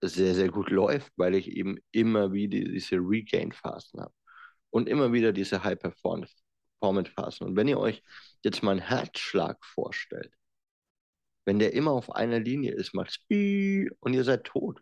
sehr, 0.00 0.34
sehr 0.34 0.50
gut 0.50 0.70
läuft, 0.70 1.12
weil 1.16 1.36
ich 1.36 1.48
eben 1.50 1.78
immer 1.92 2.32
wieder 2.32 2.58
diese 2.58 2.96
Regain-Phasen 2.96 4.00
habe 4.00 4.14
und 4.70 4.88
immer 4.88 5.12
wieder 5.12 5.32
diese 5.32 5.62
High-Performance-Phasen. 5.62 7.46
Und 7.46 7.56
wenn 7.56 7.68
ihr 7.68 7.78
euch 7.78 8.02
jetzt 8.42 8.62
mal 8.62 8.72
einen 8.72 8.80
Herzschlag 8.80 9.64
vorstellt, 9.64 10.32
wenn 11.44 11.60
der 11.60 11.74
immer 11.74 11.92
auf 11.92 12.10
einer 12.10 12.40
Linie 12.40 12.72
ist, 12.72 12.92
macht 12.92 13.10
es 13.28 13.88
und 14.00 14.14
ihr 14.14 14.24
seid 14.24 14.44
tot. 14.44 14.80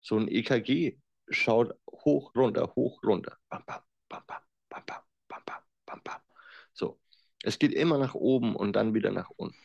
So 0.00 0.16
ein 0.16 0.26
EKG 0.26 0.98
schaut 1.28 1.72
hoch, 1.88 2.34
runter, 2.34 2.72
hoch, 2.74 3.00
runter. 3.04 3.36
Bam, 3.48 3.62
bam, 3.64 3.80
bam, 4.08 4.22
bam, 4.26 4.42
bam, 4.68 4.84
bam, 5.28 5.42
bam, 5.46 5.62
bam, 5.86 6.00
bam. 6.02 6.31
So. 6.72 7.00
Es 7.42 7.58
geht 7.58 7.72
immer 7.72 7.98
nach 7.98 8.14
oben 8.14 8.54
und 8.56 8.74
dann 8.74 8.94
wieder 8.94 9.10
nach 9.10 9.30
unten. 9.36 9.56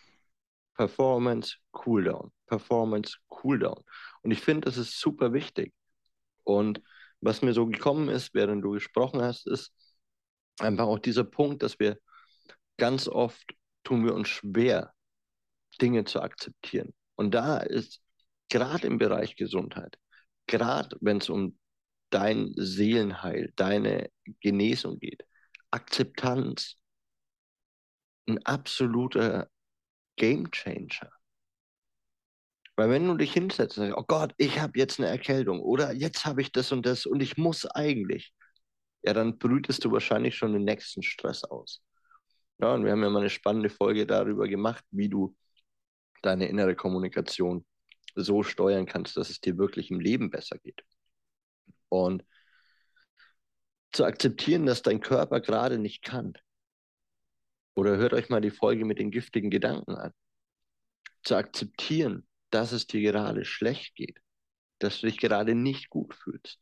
Performance, 0.76 1.58
Cooldown, 1.72 2.32
Performance, 2.48 3.18
Cooldown. 3.28 3.84
Und 4.22 4.32
ich 4.32 4.42
finde, 4.42 4.66
das 4.66 4.78
ist 4.78 5.00
super 5.00 5.34
wichtig. 5.34 5.74
Und 6.44 6.82
was 7.20 7.42
mir 7.42 7.54
so 7.54 7.66
gekommen 7.66 8.10
ist, 8.10 8.34
während 8.34 8.64
du 8.64 8.72
gesprochen 8.72 9.22
hast, 9.22 9.48
ist 9.48 9.74
einfach 10.60 10.86
auch 10.86 11.00
dieser 11.00 11.24
Punkt, 11.24 11.64
dass 11.64 11.80
wir 11.80 12.00
ganz 12.78 13.08
oft 13.08 13.54
tun 13.84 14.06
wir 14.06 14.14
uns 14.14 14.30
schwer, 14.30 14.94
Dinge 15.82 16.06
zu 16.06 16.22
akzeptieren. 16.22 16.94
Und 17.16 17.32
da 17.34 17.58
ist 17.58 18.02
gerade 18.50 18.88
im 18.88 18.98
Bereich 18.98 19.36
Gesundheit, 19.36 19.98
gerade 20.46 20.96
wenn 21.02 21.18
es 21.18 21.30
um 21.30 21.58
dein 22.10 22.54
Seelenheil, 22.56 23.52
deine 23.56 24.10
Genesung 24.42 25.00
geht, 25.00 25.26
Akzeptanz 25.72 26.78
ein 28.28 28.44
absoluter 28.46 29.50
Game 30.16 30.50
Changer. 30.52 31.12
Weil 32.76 32.90
wenn 32.92 33.08
du 33.08 33.16
dich 33.16 33.34
hinsetzt 33.34 33.78
und 33.78 33.86
sagst, 33.86 33.98
oh 33.98 34.06
Gott, 34.08 34.34
ich 34.38 34.60
habe 34.60 34.78
jetzt 34.78 35.00
eine 35.00 35.10
Erkältung 35.10 35.62
oder 35.62 35.94
jetzt 35.94 36.26
habe 36.26 36.42
ich 36.42 36.52
das 36.52 36.72
und 36.72 36.86
das 36.86 37.06
und 37.06 37.22
ich 37.22 37.38
muss 37.38 37.66
eigentlich, 37.66 38.34
ja, 39.02 39.14
dann 39.14 39.38
brütest 39.40 39.84
du 39.84 39.92
wahrscheinlich 39.92 40.36
schon 40.36 40.54
den 40.54 40.64
nächsten 40.64 41.02
Stress 41.02 41.44
aus. 41.44 41.82
Ja, 42.60 42.74
und 42.74 42.86
wir 42.86 42.92
haben 42.92 43.04
ja 43.04 43.10
mal 43.10 43.20
eine 43.20 43.30
spannende 43.30 43.70
Folge 43.70 44.06
darüber 44.06 44.48
gemacht, 44.48 44.84
wie 44.92 45.10
du 45.10 45.36
deine 46.22 46.48
innere 46.48 46.76
Kommunikation 46.76 47.66
so 48.16 48.44
steuern 48.44 48.86
kannst, 48.86 49.18
dass 49.18 49.30
es 49.30 49.40
dir 49.42 49.58
wirklich 49.58 49.92
im 49.92 50.00
Leben 50.00 50.30
besser 50.30 50.58
geht. 50.58 50.84
Und 51.90 52.24
zu 53.92 54.06
akzeptieren, 54.06 54.66
dass 54.66 54.82
dein 54.82 55.00
Körper 55.00 55.40
gerade 55.42 55.78
nicht 55.78 56.04
kann, 56.04 56.34
oder 57.78 57.98
hört 57.98 58.14
euch 58.14 58.30
mal 58.30 58.42
die 58.42 58.50
Folge 58.50 58.86
mit 58.86 58.98
den 58.98 59.12
giftigen 59.12 59.52
Gedanken 59.52 59.94
an. 59.96 60.12
Zu 61.24 61.36
akzeptieren, 61.36 62.28
dass 62.50 62.72
es 62.72 62.88
dir 62.88 63.02
gerade 63.02 63.46
schlecht 63.46 63.94
geht, 63.96 64.20
dass 64.80 65.00
du 65.00 65.06
dich 65.06 65.20
gerade 65.20 65.54
nicht 65.54 65.90
gut 65.92 66.16
fühlst. 66.16 66.60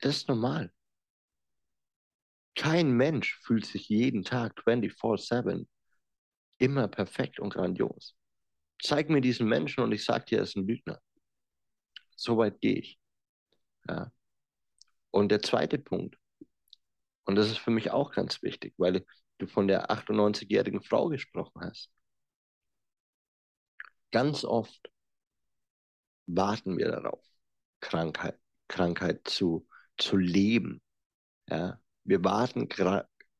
Das 0.00 0.16
ist 0.16 0.28
normal. 0.28 0.72
Kein 2.56 2.90
Mensch 2.90 3.36
fühlt 3.36 3.64
sich 3.64 3.88
jeden 3.88 4.24
Tag 4.24 4.60
24/7 4.64 5.68
immer 6.58 6.88
perfekt 6.88 7.38
und 7.38 7.54
grandios. 7.54 8.16
Zeig 8.82 9.08
mir 9.08 9.20
diesen 9.20 9.46
Menschen 9.46 9.84
und 9.84 9.92
ich 9.92 10.04
sag 10.04 10.26
dir, 10.26 10.38
er 10.38 10.44
ist 10.44 10.56
ein 10.56 10.66
Lügner. 10.66 11.00
So 12.16 12.36
weit 12.38 12.60
gehe 12.60 12.74
ich. 12.80 12.98
Ja. 13.88 14.12
Und 15.12 15.30
der 15.30 15.42
zweite 15.42 15.78
Punkt, 15.78 16.19
und 17.30 17.36
das 17.36 17.48
ist 17.48 17.58
für 17.58 17.70
mich 17.70 17.92
auch 17.92 18.10
ganz 18.10 18.42
wichtig, 18.42 18.74
weil 18.76 19.06
du 19.38 19.46
von 19.46 19.68
der 19.68 19.88
98-jährigen 19.88 20.82
Frau 20.82 21.08
gesprochen 21.08 21.62
hast. 21.62 21.88
Ganz 24.10 24.44
oft 24.44 24.90
warten 26.26 26.76
wir 26.76 26.88
darauf, 26.88 27.24
Krankheit, 27.78 28.36
Krankheit 28.66 29.28
zu, 29.28 29.68
zu 29.96 30.16
leben. 30.16 30.82
Ja? 31.48 31.80
Wir 32.02 32.24
warten 32.24 32.68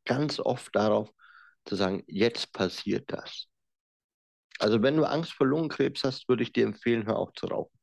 ganz 0.05 0.39
oft 0.39 0.77
darauf, 0.77 1.13
zu 1.65 1.75
sagen, 1.75 2.05
jetzt 2.07 2.53
passiert 2.53 3.11
das. 3.11 3.49
Also 4.61 4.83
wenn 4.83 4.97
du 4.97 5.05
Angst 5.05 5.33
vor 5.33 5.49
Lungenkrebs 5.49 6.05
hast, 6.05 6.29
würde 6.29 6.45
ich 6.45 6.53
dir 6.53 6.65
empfehlen, 6.65 7.07
hör 7.07 7.19
auf 7.19 7.33
zu 7.33 7.47
rauchen. 7.47 7.77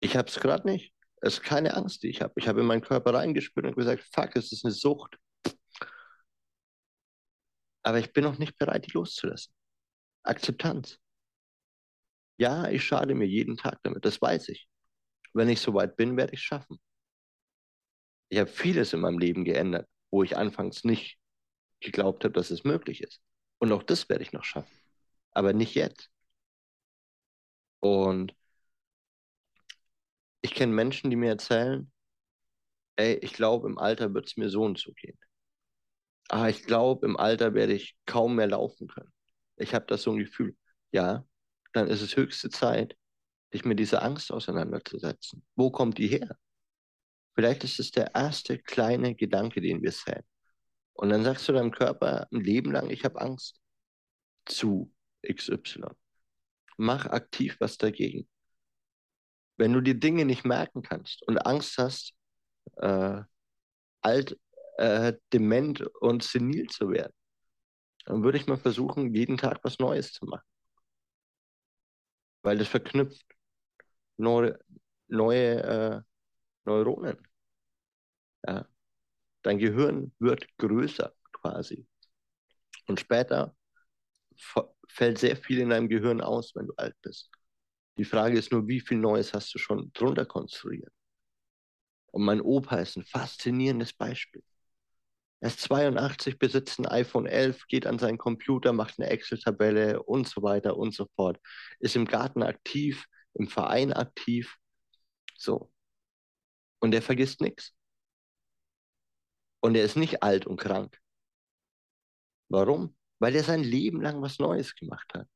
Ich 0.00 0.18
habe 0.18 0.28
es 0.28 0.38
gerade 0.38 0.68
nicht. 0.68 0.92
Es 1.20 1.34
ist 1.34 1.42
keine 1.42 1.74
Angst, 1.74 2.02
die 2.02 2.08
ich 2.08 2.22
habe. 2.22 2.32
Ich 2.36 2.48
habe 2.48 2.60
in 2.60 2.66
meinen 2.66 2.82
Körper 2.82 3.14
reingespürt 3.14 3.66
und 3.66 3.76
gesagt, 3.76 4.04
fuck, 4.12 4.36
es 4.36 4.52
ist 4.52 4.64
eine 4.64 4.72
Sucht. 4.72 5.16
Aber 7.82 7.98
ich 7.98 8.12
bin 8.12 8.24
noch 8.24 8.38
nicht 8.38 8.56
bereit, 8.58 8.86
die 8.86 8.92
loszulassen. 8.92 9.52
Akzeptanz. 10.22 10.98
Ja, 12.36 12.68
ich 12.68 12.84
schade 12.84 13.14
mir 13.14 13.26
jeden 13.26 13.56
Tag 13.56 13.78
damit, 13.82 14.04
das 14.04 14.20
weiß 14.20 14.48
ich. 14.50 14.68
Wenn 15.32 15.48
ich 15.48 15.60
soweit 15.60 15.96
bin, 15.96 16.16
werde 16.16 16.34
ich 16.34 16.40
es 16.40 16.44
schaffen. 16.44 16.78
Ich 18.28 18.38
habe 18.38 18.50
vieles 18.50 18.92
in 18.92 19.00
meinem 19.00 19.18
Leben 19.18 19.44
geändert, 19.44 19.88
wo 20.10 20.22
ich 20.22 20.36
anfangs 20.36 20.84
nicht 20.84 21.18
geglaubt 21.80 22.24
habe, 22.24 22.34
dass 22.34 22.50
es 22.50 22.64
möglich 22.64 23.02
ist. 23.02 23.20
Und 23.58 23.72
auch 23.72 23.82
das 23.82 24.08
werde 24.08 24.22
ich 24.22 24.32
noch 24.32 24.44
schaffen. 24.44 24.76
Aber 25.32 25.52
nicht 25.52 25.74
jetzt. 25.74 26.10
Und 27.80 28.34
ich 30.48 30.54
kenne 30.54 30.72
Menschen, 30.72 31.10
die 31.10 31.16
mir 31.16 31.28
erzählen, 31.28 31.92
ey, 32.96 33.16
ich 33.16 33.34
glaube, 33.34 33.68
im 33.68 33.78
Alter 33.78 34.14
wird 34.14 34.26
es 34.28 34.36
mir 34.38 34.48
so 34.48 34.62
und 34.62 34.78
so 34.78 34.92
gehen. 34.94 35.18
Ah, 36.30 36.48
ich 36.48 36.64
glaube, 36.64 37.06
im 37.06 37.18
Alter 37.18 37.52
werde 37.52 37.74
ich 37.74 37.96
kaum 38.06 38.36
mehr 38.36 38.46
laufen 38.48 38.88
können. 38.88 39.12
Ich 39.56 39.74
habe 39.74 39.84
das 39.86 40.02
so 40.02 40.12
ein 40.12 40.18
Gefühl. 40.18 40.56
Ja, 40.90 41.26
dann 41.74 41.88
ist 41.88 42.00
es 42.00 42.16
höchste 42.16 42.48
Zeit, 42.48 42.96
dich 43.52 43.66
mit 43.66 43.78
dieser 43.78 44.02
Angst 44.02 44.32
auseinanderzusetzen. 44.32 45.44
Wo 45.54 45.70
kommt 45.70 45.98
die 45.98 46.08
her? 46.08 46.36
Vielleicht 47.34 47.64
ist 47.64 47.78
es 47.78 47.90
der 47.90 48.14
erste 48.14 48.58
kleine 48.58 49.14
Gedanke, 49.14 49.60
den 49.60 49.82
wir 49.82 49.92
sehen. 49.92 50.24
Und 50.94 51.10
dann 51.10 51.24
sagst 51.24 51.46
du 51.48 51.52
deinem 51.52 51.72
Körper 51.72 52.26
ein 52.32 52.40
Leben 52.40 52.72
lang, 52.72 52.88
ich 52.88 53.04
habe 53.04 53.20
Angst 53.20 53.60
zu 54.46 54.92
XY. 55.22 55.94
Mach 56.78 57.04
aktiv 57.06 57.56
was 57.60 57.76
dagegen. 57.76 58.26
Wenn 59.58 59.72
du 59.74 59.80
die 59.82 59.98
Dinge 60.00 60.24
nicht 60.24 60.44
merken 60.46 60.82
kannst 60.82 61.22
und 61.28 61.38
Angst 61.38 61.78
hast, 61.78 62.14
äh, 62.76 63.22
alt, 64.02 64.38
äh, 64.78 65.14
dement 65.32 65.82
und 66.00 66.22
senil 66.22 66.68
zu 66.68 66.90
werden, 66.90 67.12
dann 68.06 68.22
würde 68.24 68.38
ich 68.38 68.46
mal 68.46 68.56
versuchen, 68.58 69.14
jeden 69.14 69.36
Tag 69.36 69.58
was 69.64 69.78
Neues 69.78 70.12
zu 70.12 70.26
machen. 70.26 70.46
Weil 72.42 72.58
das 72.58 72.68
verknüpft 72.68 73.26
neue, 74.16 74.58
neue 75.08 75.62
äh, 75.62 76.02
Neuronen. 76.64 77.18
Ja. 78.46 78.66
Dein 79.42 79.58
Gehirn 79.58 80.14
wird 80.18 80.46
größer 80.58 81.14
quasi. 81.32 81.86
Und 82.86 83.00
später 83.00 83.56
fällt 84.88 85.18
sehr 85.18 85.36
viel 85.36 85.60
in 85.60 85.70
deinem 85.70 85.88
Gehirn 85.88 86.20
aus, 86.20 86.54
wenn 86.54 86.66
du 86.66 86.74
alt 86.76 86.96
bist. 87.02 87.30
Die 87.98 88.04
Frage 88.04 88.38
ist 88.38 88.52
nur, 88.52 88.68
wie 88.68 88.80
viel 88.80 88.98
Neues 88.98 89.34
hast 89.34 89.52
du 89.54 89.58
schon 89.58 89.92
drunter 89.92 90.24
konstruiert? 90.24 90.92
Und 92.12 92.24
mein 92.24 92.40
Opa 92.40 92.76
ist 92.76 92.96
ein 92.96 93.04
faszinierendes 93.04 93.92
Beispiel. 93.92 94.42
Er 95.40 95.48
ist 95.48 95.60
82, 95.60 96.38
besitzt 96.38 96.78
ein 96.78 96.86
iPhone 96.86 97.26
11, 97.26 97.66
geht 97.68 97.86
an 97.86 97.98
seinen 97.98 98.18
Computer, 98.18 98.72
macht 98.72 98.98
eine 98.98 99.10
Excel-Tabelle 99.10 100.02
und 100.02 100.28
so 100.28 100.42
weiter 100.42 100.76
und 100.76 100.94
so 100.94 101.06
fort. 101.14 101.38
Ist 101.80 101.96
im 101.96 102.06
Garten 102.06 102.42
aktiv, 102.42 103.06
im 103.34 103.48
Verein 103.48 103.92
aktiv. 103.92 104.56
So. 105.36 105.72
Und 106.80 106.94
er 106.94 107.02
vergisst 107.02 107.40
nichts. 107.40 107.72
Und 109.60 109.76
er 109.76 109.84
ist 109.84 109.96
nicht 109.96 110.22
alt 110.22 110.46
und 110.46 110.58
krank. 110.58 110.98
Warum? 112.48 112.96
Weil 113.18 113.34
er 113.34 113.44
sein 113.44 113.62
Leben 113.62 114.00
lang 114.00 114.22
was 114.22 114.38
Neues 114.38 114.74
gemacht 114.74 115.12
hat. 115.14 115.28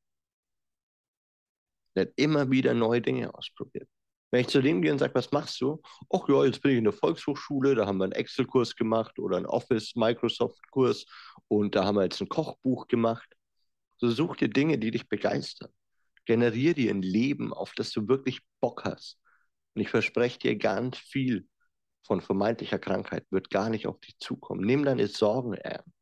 Der 1.94 2.06
hat 2.06 2.12
immer 2.16 2.50
wieder 2.50 2.74
neue 2.74 3.00
Dinge 3.00 3.34
ausprobiert. 3.34 3.88
Wenn 4.30 4.40
ich 4.40 4.48
zu 4.48 4.62
dem 4.62 4.80
gehe 4.80 4.92
und 4.92 4.98
sage, 4.98 5.14
was 5.14 5.30
machst 5.30 5.60
du? 5.60 5.82
Ach 6.10 6.26
ja, 6.28 6.44
jetzt 6.44 6.62
bin 6.62 6.72
ich 6.72 6.78
in 6.78 6.84
der 6.84 6.92
Volkshochschule, 6.94 7.74
da 7.74 7.86
haben 7.86 7.98
wir 7.98 8.04
einen 8.04 8.14
Excel-Kurs 8.14 8.76
gemacht 8.76 9.18
oder 9.18 9.36
einen 9.36 9.46
Office-Microsoft-Kurs 9.46 11.04
und 11.48 11.74
da 11.74 11.84
haben 11.84 11.96
wir 11.96 12.04
jetzt 12.04 12.20
ein 12.20 12.28
Kochbuch 12.28 12.86
gemacht. 12.88 13.28
So 13.98 14.10
such 14.10 14.36
dir 14.36 14.48
Dinge, 14.48 14.78
die 14.78 14.90
dich 14.90 15.06
begeistern. 15.08 15.70
Generier 16.24 16.72
dir 16.72 16.90
ein 16.90 17.02
Leben, 17.02 17.52
auf 17.52 17.74
das 17.76 17.90
du 17.90 18.08
wirklich 18.08 18.40
Bock 18.60 18.84
hast. 18.84 19.18
Und 19.74 19.82
ich 19.82 19.90
verspreche 19.90 20.38
dir 20.38 20.56
ganz 20.56 20.96
viel 20.96 21.46
von 22.04 22.20
vermeintlicher 22.20 22.78
Krankheit 22.78 23.26
wird 23.30 23.50
gar 23.50 23.70
nicht 23.70 23.86
auf 23.86 24.00
dich 24.00 24.18
zukommen. 24.18 24.64
Nimm 24.64 24.84
deine 24.84 25.06
Sorgen 25.06 25.54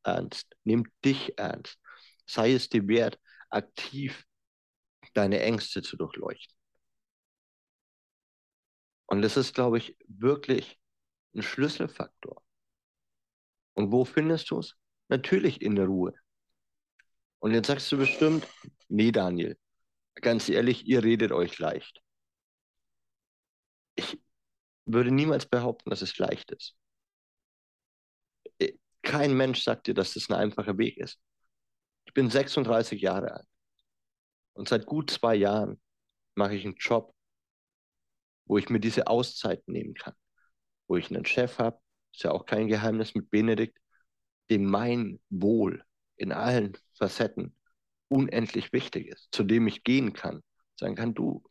ernst. 0.03 0.47
Nimm 0.65 0.85
dich 1.05 1.39
ernst. 1.39 1.79
Sei 2.27 2.53
es 2.53 2.69
dir 2.69 2.87
wert, 2.89 3.19
aktiv 3.51 4.25
deine 5.15 5.41
Ängste 5.41 5.83
zu 5.83 5.97
durchleuchten. 5.97 6.57
Und 9.07 9.23
das 9.23 9.37
ist, 9.37 9.55
glaube 9.55 9.79
ich, 9.79 9.97
wirklich 10.07 10.79
ein 11.35 11.43
Schlüsselfaktor. 11.43 12.43
Und 13.75 13.93
wo 13.93 14.05
findest 14.05 14.51
du 14.51 14.59
es? 14.59 14.77
Natürlich 15.09 15.63
in 15.63 15.75
der 15.75 15.87
Ruhe. 15.87 16.15
Und 17.41 17.53
jetzt 17.53 17.67
sagst 17.67 17.91
du 17.91 17.97
bestimmt, 17.97 18.47
nee, 18.89 19.11
Daniel, 19.11 19.59
ganz 20.15 20.49
ehrlich, 20.49 20.87
ihr 20.87 21.03
redet 21.03 21.33
euch 21.33 21.59
leicht. 21.59 22.03
Ich 23.97 24.21
würde 24.85 25.11
niemals 25.11 25.47
behaupten, 25.47 25.91
dass 25.91 26.03
es 26.03 26.19
leicht 26.19 26.51
ist. 26.53 26.77
Kein 29.03 29.37
Mensch 29.37 29.63
sagt 29.63 29.87
dir, 29.87 29.95
dass 29.95 30.15
das 30.15 30.29
ein 30.29 30.37
einfacher 30.37 30.77
Weg 30.79 30.99
ist. 30.99 31.19
Ich 32.05 32.13
bin 32.13 32.31
36 32.31 33.01
Jahre 33.01 33.33
alt. 33.33 33.49
Und 34.61 34.69
seit 34.69 34.85
gut 34.85 35.11
zwei 35.11 35.37
Jahren 35.37 35.81
mache 36.35 36.55
ich 36.55 36.67
einen 36.67 36.75
Job, 36.77 37.15
wo 38.45 38.59
ich 38.59 38.69
mir 38.69 38.79
diese 38.79 39.07
Auszeit 39.07 39.67
nehmen 39.67 39.95
kann. 39.95 40.13
Wo 40.87 40.99
ich 40.99 41.09
einen 41.09 41.25
Chef 41.25 41.59
habe, 41.59 41.81
ist 42.13 42.25
ja 42.25 42.33
auch 42.33 42.45
kein 42.45 42.69
Geheimnis 42.69 43.15
mit 43.15 43.31
Benedikt, 43.31 43.79
dem 44.51 44.67
mein 44.67 45.19
Wohl 45.31 45.83
in 46.17 46.31
allen 46.31 46.77
Facetten 46.93 47.57
unendlich 48.09 48.71
wichtig 48.75 49.07
ist, 49.07 49.29
zu 49.33 49.45
dem 49.45 49.67
ich 49.67 49.83
gehen 49.83 50.13
kann, 50.13 50.43
sagen 50.79 50.95
kann, 50.95 51.15
du, 51.15 51.43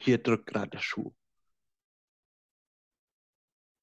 hier 0.00 0.18
drückt 0.20 0.46
gerade 0.46 0.70
der 0.70 0.80
Schuh. 0.80 1.14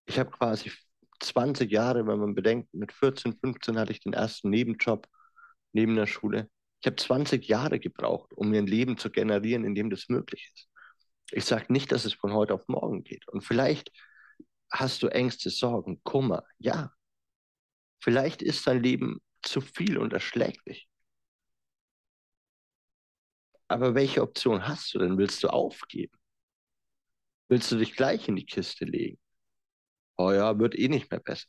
Ich 0.08 0.20
habe 0.20 0.30
quasi 0.30 0.74
20 1.22 1.72
Jahre, 1.72 2.06
wenn 2.06 2.20
man 2.20 2.36
bedenkt, 2.36 2.74
mit 2.74 2.92
14, 2.92 3.38
15 3.40 3.80
hatte 3.80 3.94
ich 3.94 4.02
den 4.02 4.12
ersten 4.12 4.50
Nebenjob 4.50 5.08
neben 5.72 5.96
der 5.96 6.06
Schule. 6.06 6.50
Ich 6.82 6.88
habe 6.88 6.96
20 6.96 7.48
Jahre 7.48 7.80
gebraucht, 7.80 8.34
um 8.34 8.50
mir 8.50 8.60
ein 8.60 8.68
Leben 8.68 8.98
zu 8.98 9.12
generieren, 9.12 9.64
in 9.64 9.76
dem 9.76 9.92
das 9.92 10.10
möglich 10.10 10.52
ist. 10.54 10.68
Ich 11.32 11.46
sage 11.46 11.72
nicht, 11.72 11.92
dass 11.92 12.06
es 12.06 12.14
von 12.14 12.34
heute 12.34 12.56
auf 12.56 12.68
morgen 12.68 13.04
geht. 13.04 13.28
Und 13.28 13.42
vielleicht 13.42 13.92
hast 14.72 15.04
du 15.04 15.08
Ängste, 15.08 15.52
Sorgen, 15.52 16.02
Kummer. 16.04 16.44
Ja. 16.58 16.92
Vielleicht 18.04 18.42
ist 18.42 18.66
dein 18.66 18.82
Leben 18.82 19.22
zu 19.44 19.62
viel 19.62 19.98
und 20.00 20.12
erschlägt 20.12 20.68
dich. 20.68 20.90
Aber 23.68 23.94
welche 23.94 24.24
Option 24.24 24.68
hast 24.68 24.94
du 24.94 25.00
denn? 25.00 25.18
Willst 25.18 25.44
du 25.44 25.50
aufgeben? 25.50 26.18
Willst 27.48 27.72
du 27.72 27.78
dich 27.78 27.96
gleich 27.96 28.28
in 28.28 28.36
die 28.36 28.46
Kiste 28.46 28.86
legen? 28.86 29.20
Oh 30.18 30.32
ja, 30.32 30.58
wird 30.58 30.78
eh 30.78 30.90
nicht 30.90 31.12
mehr 31.12 31.20
besser. 31.20 31.48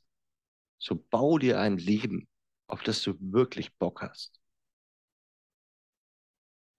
So 0.79 0.97
bau 1.11 1.38
dir 1.38 1.59
ein 1.59 1.79
Leben, 1.79 2.29
auf 2.66 2.83
das 2.83 3.03
du 3.03 3.14
wirklich 3.21 3.75
Bock 3.79 4.03
hast. 4.03 4.41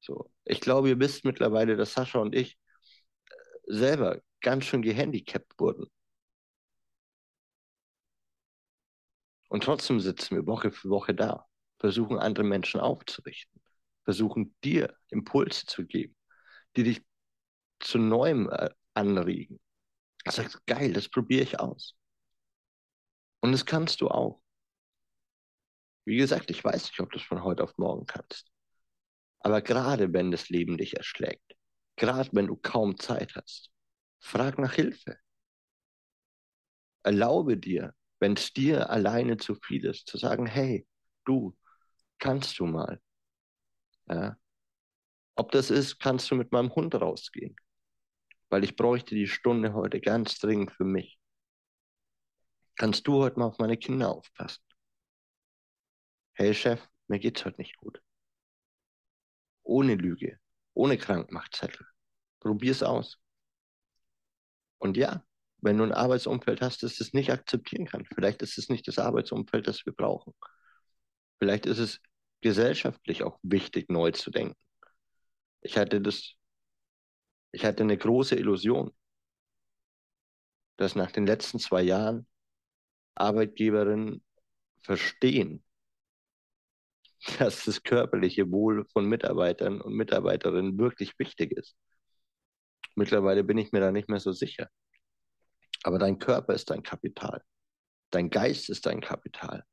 So, 0.04 0.30
ich 0.44 0.60
glaube, 0.60 0.90
ihr 0.90 1.00
wisst 1.00 1.24
mittlerweile, 1.24 1.78
dass 1.78 1.94
Sascha 1.94 2.20
und 2.20 2.36
ich 2.36 2.58
äh, 3.30 3.74
selber 3.74 4.22
ganz 4.42 4.66
schön 4.66 4.82
gehandicapt 4.82 5.58
wurden. 5.58 5.86
Und 9.48 9.64
trotzdem 9.64 10.02
sitzen 10.02 10.36
wir 10.36 10.46
Woche 10.46 10.72
für 10.74 10.90
Woche 10.90 11.16
da, 11.16 11.46
versuchen 11.80 12.20
andere 12.20 12.44
Menschen 12.44 12.82
aufzurichten. 12.82 13.62
versuchen 14.04 14.54
dir 14.64 14.94
Impulse 15.10 15.66
zu 15.66 15.86
geben, 15.86 16.18
die 16.76 16.84
dich 16.84 17.02
zu 17.80 17.98
Neuem 17.98 18.50
äh, 18.50 18.70
anregen. 18.94 19.62
Du 20.26 20.32
sagst, 20.32 20.66
geil, 20.68 20.94
das 20.94 21.10
probiere 21.10 21.44
ich 21.44 21.60
aus. 21.62 21.96
Und 23.42 23.54
das 23.54 23.66
kannst 23.66 24.02
du 24.02 24.10
auch. 24.10 24.42
Wie 26.06 26.18
gesagt, 26.18 26.52
ich 26.52 26.64
weiß 26.64 26.86
nicht, 26.86 27.00
ob 27.00 27.12
du 27.12 27.18
es 27.20 27.24
von 27.24 27.44
heute 27.44 27.64
auf 27.64 27.78
morgen 27.78 28.06
kannst. 28.06 28.53
Aber 29.44 29.62
gerade 29.62 30.14
wenn 30.14 30.32
das 30.32 30.50
Leben 30.50 30.78
dich 30.78 30.96
erschlägt, 30.96 31.56
gerade 31.98 32.30
wenn 32.32 32.48
du 32.48 32.56
kaum 32.56 32.98
Zeit 32.98 33.36
hast, 33.36 33.72
frag 34.20 34.58
nach 34.58 34.74
Hilfe. 34.74 35.18
Erlaube 37.04 37.58
dir, 37.58 37.94
wenn 38.20 38.34
es 38.34 38.54
dir 38.54 38.90
alleine 38.90 39.36
zu 39.38 39.56
viel 39.56 39.86
ist, 39.86 40.08
zu 40.08 40.18
sagen, 40.18 40.46
hey, 40.46 40.88
du, 41.26 41.56
kannst 42.20 42.58
du 42.58 42.66
mal. 42.66 43.02
Ja? 44.08 44.38
Ob 45.36 45.52
das 45.52 45.72
ist, 45.72 46.00
kannst 46.00 46.32
du 46.32 46.36
mit 46.36 46.52
meinem 46.52 46.74
Hund 46.74 46.96
rausgehen. 46.96 47.56
Weil 48.50 48.64
ich 48.64 48.76
bräuchte 48.76 49.16
die 49.16 49.28
Stunde 49.28 49.74
heute 49.74 50.00
ganz 50.00 50.38
dringend 50.40 50.72
für 50.72 50.86
mich. 50.86 51.20
Kannst 52.76 53.08
du 53.08 53.22
heute 53.22 53.40
mal 53.40 53.48
auf 53.48 53.58
meine 53.58 53.78
Kinder 53.78 54.10
aufpassen? 54.10 54.64
Hey 56.34 56.54
Chef, 56.54 56.88
mir 57.08 57.20
geht's 57.20 57.44
heute 57.46 57.60
nicht 57.60 57.78
gut. 57.78 58.03
Ohne 59.64 59.96
Lüge, 59.96 60.40
ohne 60.74 60.98
Krankmachtzettel. 60.98 61.86
Probier's 62.40 62.84
aus. 62.84 63.20
Und 64.78 64.98
ja, 64.98 65.26
wenn 65.62 65.78
du 65.78 65.86
ein 65.86 65.94
Arbeitsumfeld 65.94 66.62
hast, 66.62 66.84
das 66.84 67.00
es 67.00 67.14
nicht 67.14 67.32
akzeptieren 67.32 67.86
kann, 67.86 68.06
vielleicht 68.06 68.42
ist 68.42 68.58
es 68.58 68.70
nicht 68.70 68.88
das 68.88 69.00
Arbeitsumfeld, 69.00 69.68
das 69.68 69.86
wir 69.86 69.94
brauchen. 69.94 70.34
Vielleicht 71.40 71.66
ist 71.66 71.80
es 71.80 72.02
gesellschaftlich 72.42 73.24
auch 73.24 73.40
wichtig, 73.44 73.90
neu 73.90 74.12
zu 74.12 74.30
denken. 74.30 74.60
Ich 75.62 75.78
hatte 75.78 76.02
das, 76.02 76.34
ich 77.54 77.64
hatte 77.64 77.84
eine 77.84 77.98
große 77.98 78.36
Illusion, 78.36 78.94
dass 80.76 80.96
nach 80.96 81.12
den 81.12 81.26
letzten 81.26 81.60
zwei 81.60 81.82
Jahren 81.82 82.28
Arbeitgeberinnen 83.16 84.24
verstehen, 84.82 85.64
dass 87.40 87.66
das 87.66 87.84
körperliche 87.84 88.52
Wohl 88.52 88.86
von 88.92 89.06
Mitarbeitern 89.06 89.82
und 89.82 89.94
Mitarbeiterinnen 89.94 90.78
wirklich 90.78 91.18
wichtig 91.18 91.52
ist. 91.52 91.76
Mittlerweile 92.96 93.44
bin 93.44 93.58
ich 93.58 93.72
mir 93.72 93.80
da 93.80 93.92
nicht 93.92 94.10
mehr 94.10 94.20
so 94.20 94.32
sicher. 94.32 94.70
Aber 95.84 96.00
dein 96.00 96.20
Körper 96.20 96.54
ist 96.54 96.70
dein 96.70 96.84
Kapital. 96.84 97.44
Dein 98.12 98.30
Geist 98.30 98.70
ist 98.70 98.86
dein 98.86 99.02
Kapital. 99.02 99.64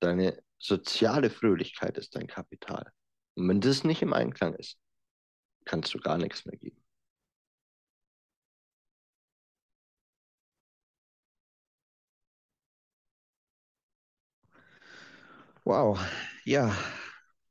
Deine 0.00 0.42
soziale 0.58 1.30
Fröhlichkeit 1.30 1.98
ist 1.98 2.14
dein 2.14 2.26
Kapital. 2.26 2.92
Und 3.34 3.48
wenn 3.48 3.60
das 3.60 3.84
nicht 3.84 4.02
im 4.02 4.12
Einklang 4.12 4.54
ist, 4.54 4.78
kannst 5.64 5.92
du 5.94 5.98
gar 5.98 6.18
nichts 6.18 6.44
mehr 6.44 6.56
geben. 6.56 6.83
Wow, 15.66 15.98
ja, 16.44 16.76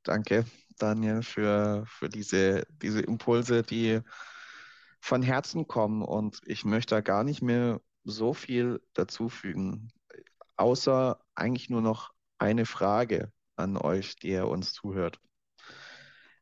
danke, 0.04 0.44
Daniel, 0.78 1.22
für, 1.22 1.84
für 1.86 2.08
diese, 2.08 2.64
diese 2.70 3.00
Impulse, 3.00 3.62
die 3.64 4.00
von 5.00 5.22
Herzen 5.22 5.66
kommen. 5.66 6.02
Und 6.02 6.40
ich 6.46 6.64
möchte 6.64 6.94
da 6.94 7.00
gar 7.00 7.24
nicht 7.24 7.42
mehr 7.42 7.80
so 8.04 8.32
viel 8.32 8.80
dazufügen, 8.94 9.90
außer 10.56 11.20
eigentlich 11.34 11.70
nur 11.70 11.82
noch 11.82 12.12
eine 12.38 12.66
Frage 12.66 13.32
an 13.56 13.76
euch, 13.76 14.14
die 14.16 14.28
ihr 14.28 14.46
uns 14.46 14.72
zuhört. 14.74 15.18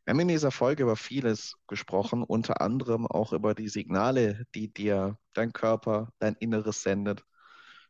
Wir 0.04 0.12
haben 0.12 0.20
in 0.20 0.28
dieser 0.28 0.50
Folge 0.50 0.82
über 0.82 0.96
vieles 0.96 1.54
gesprochen, 1.68 2.22
unter 2.22 2.61
anderem 2.61 3.06
auch 3.06 3.32
über 3.32 3.54
die 3.54 3.68
Signale, 3.70 4.44
die 4.54 4.70
dir 4.72 5.16
dein 5.32 5.54
Körper, 5.54 6.12
dein 6.18 6.35
Inneres 6.35 6.82
sendet 6.82 7.24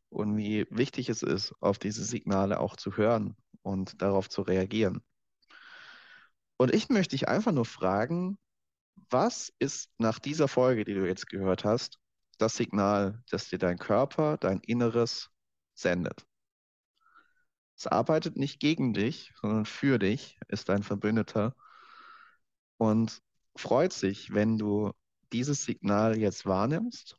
und 0.08 0.36
wie 0.36 0.66
wichtig 0.70 1.08
es 1.08 1.22
ist, 1.24 1.52
auf 1.60 1.78
diese 1.80 2.04
Signale 2.04 2.60
auch 2.60 2.76
zu 2.76 2.96
hören 2.96 3.36
und 3.62 4.00
darauf 4.02 4.28
zu 4.28 4.42
reagieren. 4.42 5.02
Und 6.56 6.74
ich 6.74 6.88
möchte 6.88 7.16
dich 7.16 7.28
einfach 7.28 7.52
nur 7.52 7.64
fragen, 7.64 8.38
was 9.10 9.52
ist 9.58 9.90
nach 9.98 10.18
dieser 10.18 10.48
Folge, 10.48 10.84
die 10.84 10.94
du 10.94 11.06
jetzt 11.06 11.28
gehört 11.28 11.64
hast, 11.64 11.98
das 12.38 12.56
Signal, 12.56 13.22
das 13.30 13.48
dir 13.48 13.58
dein 13.58 13.78
Körper, 13.78 14.36
dein 14.36 14.60
Inneres 14.60 15.30
sendet? 15.74 16.26
Es 17.76 17.86
arbeitet 17.86 18.36
nicht 18.36 18.60
gegen 18.60 18.94
dich, 18.94 19.32
sondern 19.40 19.66
für 19.66 19.98
dich, 19.98 20.38
ist 20.48 20.68
dein 20.68 20.82
Verbündeter 20.82 21.54
und 22.76 23.20
freut 23.56 23.92
sich, 23.92 24.32
wenn 24.32 24.58
du 24.58 24.92
dieses 25.32 25.64
Signal 25.64 26.18
jetzt 26.18 26.46
wahrnimmst 26.46 27.16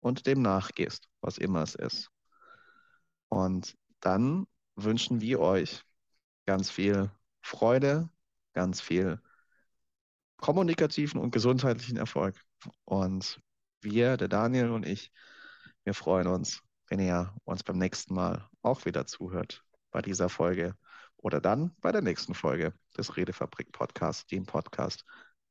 und 0.00 0.26
dem 0.26 0.42
nachgehst, 0.42 1.08
was 1.20 1.38
immer 1.38 1.62
es 1.62 1.74
ist. 1.74 2.10
Und 3.28 3.76
dann 4.00 4.46
wünschen 4.76 5.20
wir 5.20 5.40
euch 5.40 5.82
ganz 6.46 6.70
viel 6.70 7.10
Freude, 7.42 8.08
ganz 8.52 8.80
viel 8.80 9.20
kommunikativen 10.36 11.20
und 11.20 11.30
gesundheitlichen 11.30 11.96
Erfolg. 11.96 12.40
Und 12.84 13.40
wir, 13.80 14.16
der 14.16 14.28
Daniel 14.28 14.70
und 14.70 14.86
ich, 14.86 15.12
wir 15.84 15.94
freuen 15.94 16.26
uns, 16.26 16.62
wenn 16.88 17.00
ihr 17.00 17.34
uns 17.44 17.62
beim 17.64 17.78
nächsten 17.78 18.14
Mal 18.14 18.48
auch 18.62 18.84
wieder 18.84 19.06
zuhört 19.06 19.64
bei 19.90 20.02
dieser 20.02 20.28
Folge 20.28 20.76
oder 21.16 21.40
dann 21.40 21.74
bei 21.80 21.90
der 21.92 22.02
nächsten 22.02 22.34
Folge 22.34 22.74
des 22.96 23.16
Redefabrik 23.16 23.72
Podcasts, 23.72 24.26
dem 24.26 24.46
Podcast 24.46 25.04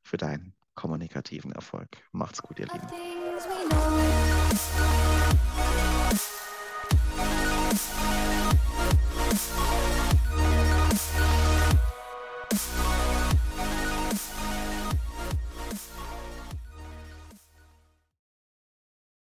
für 0.04 0.18
deinen 0.18 0.56
kommunikativen 0.76 1.52
Erfolg. 1.52 1.90
Macht's 2.12 2.42
gut, 2.42 2.60
ihr 2.60 2.68
Lieben. 2.68 2.88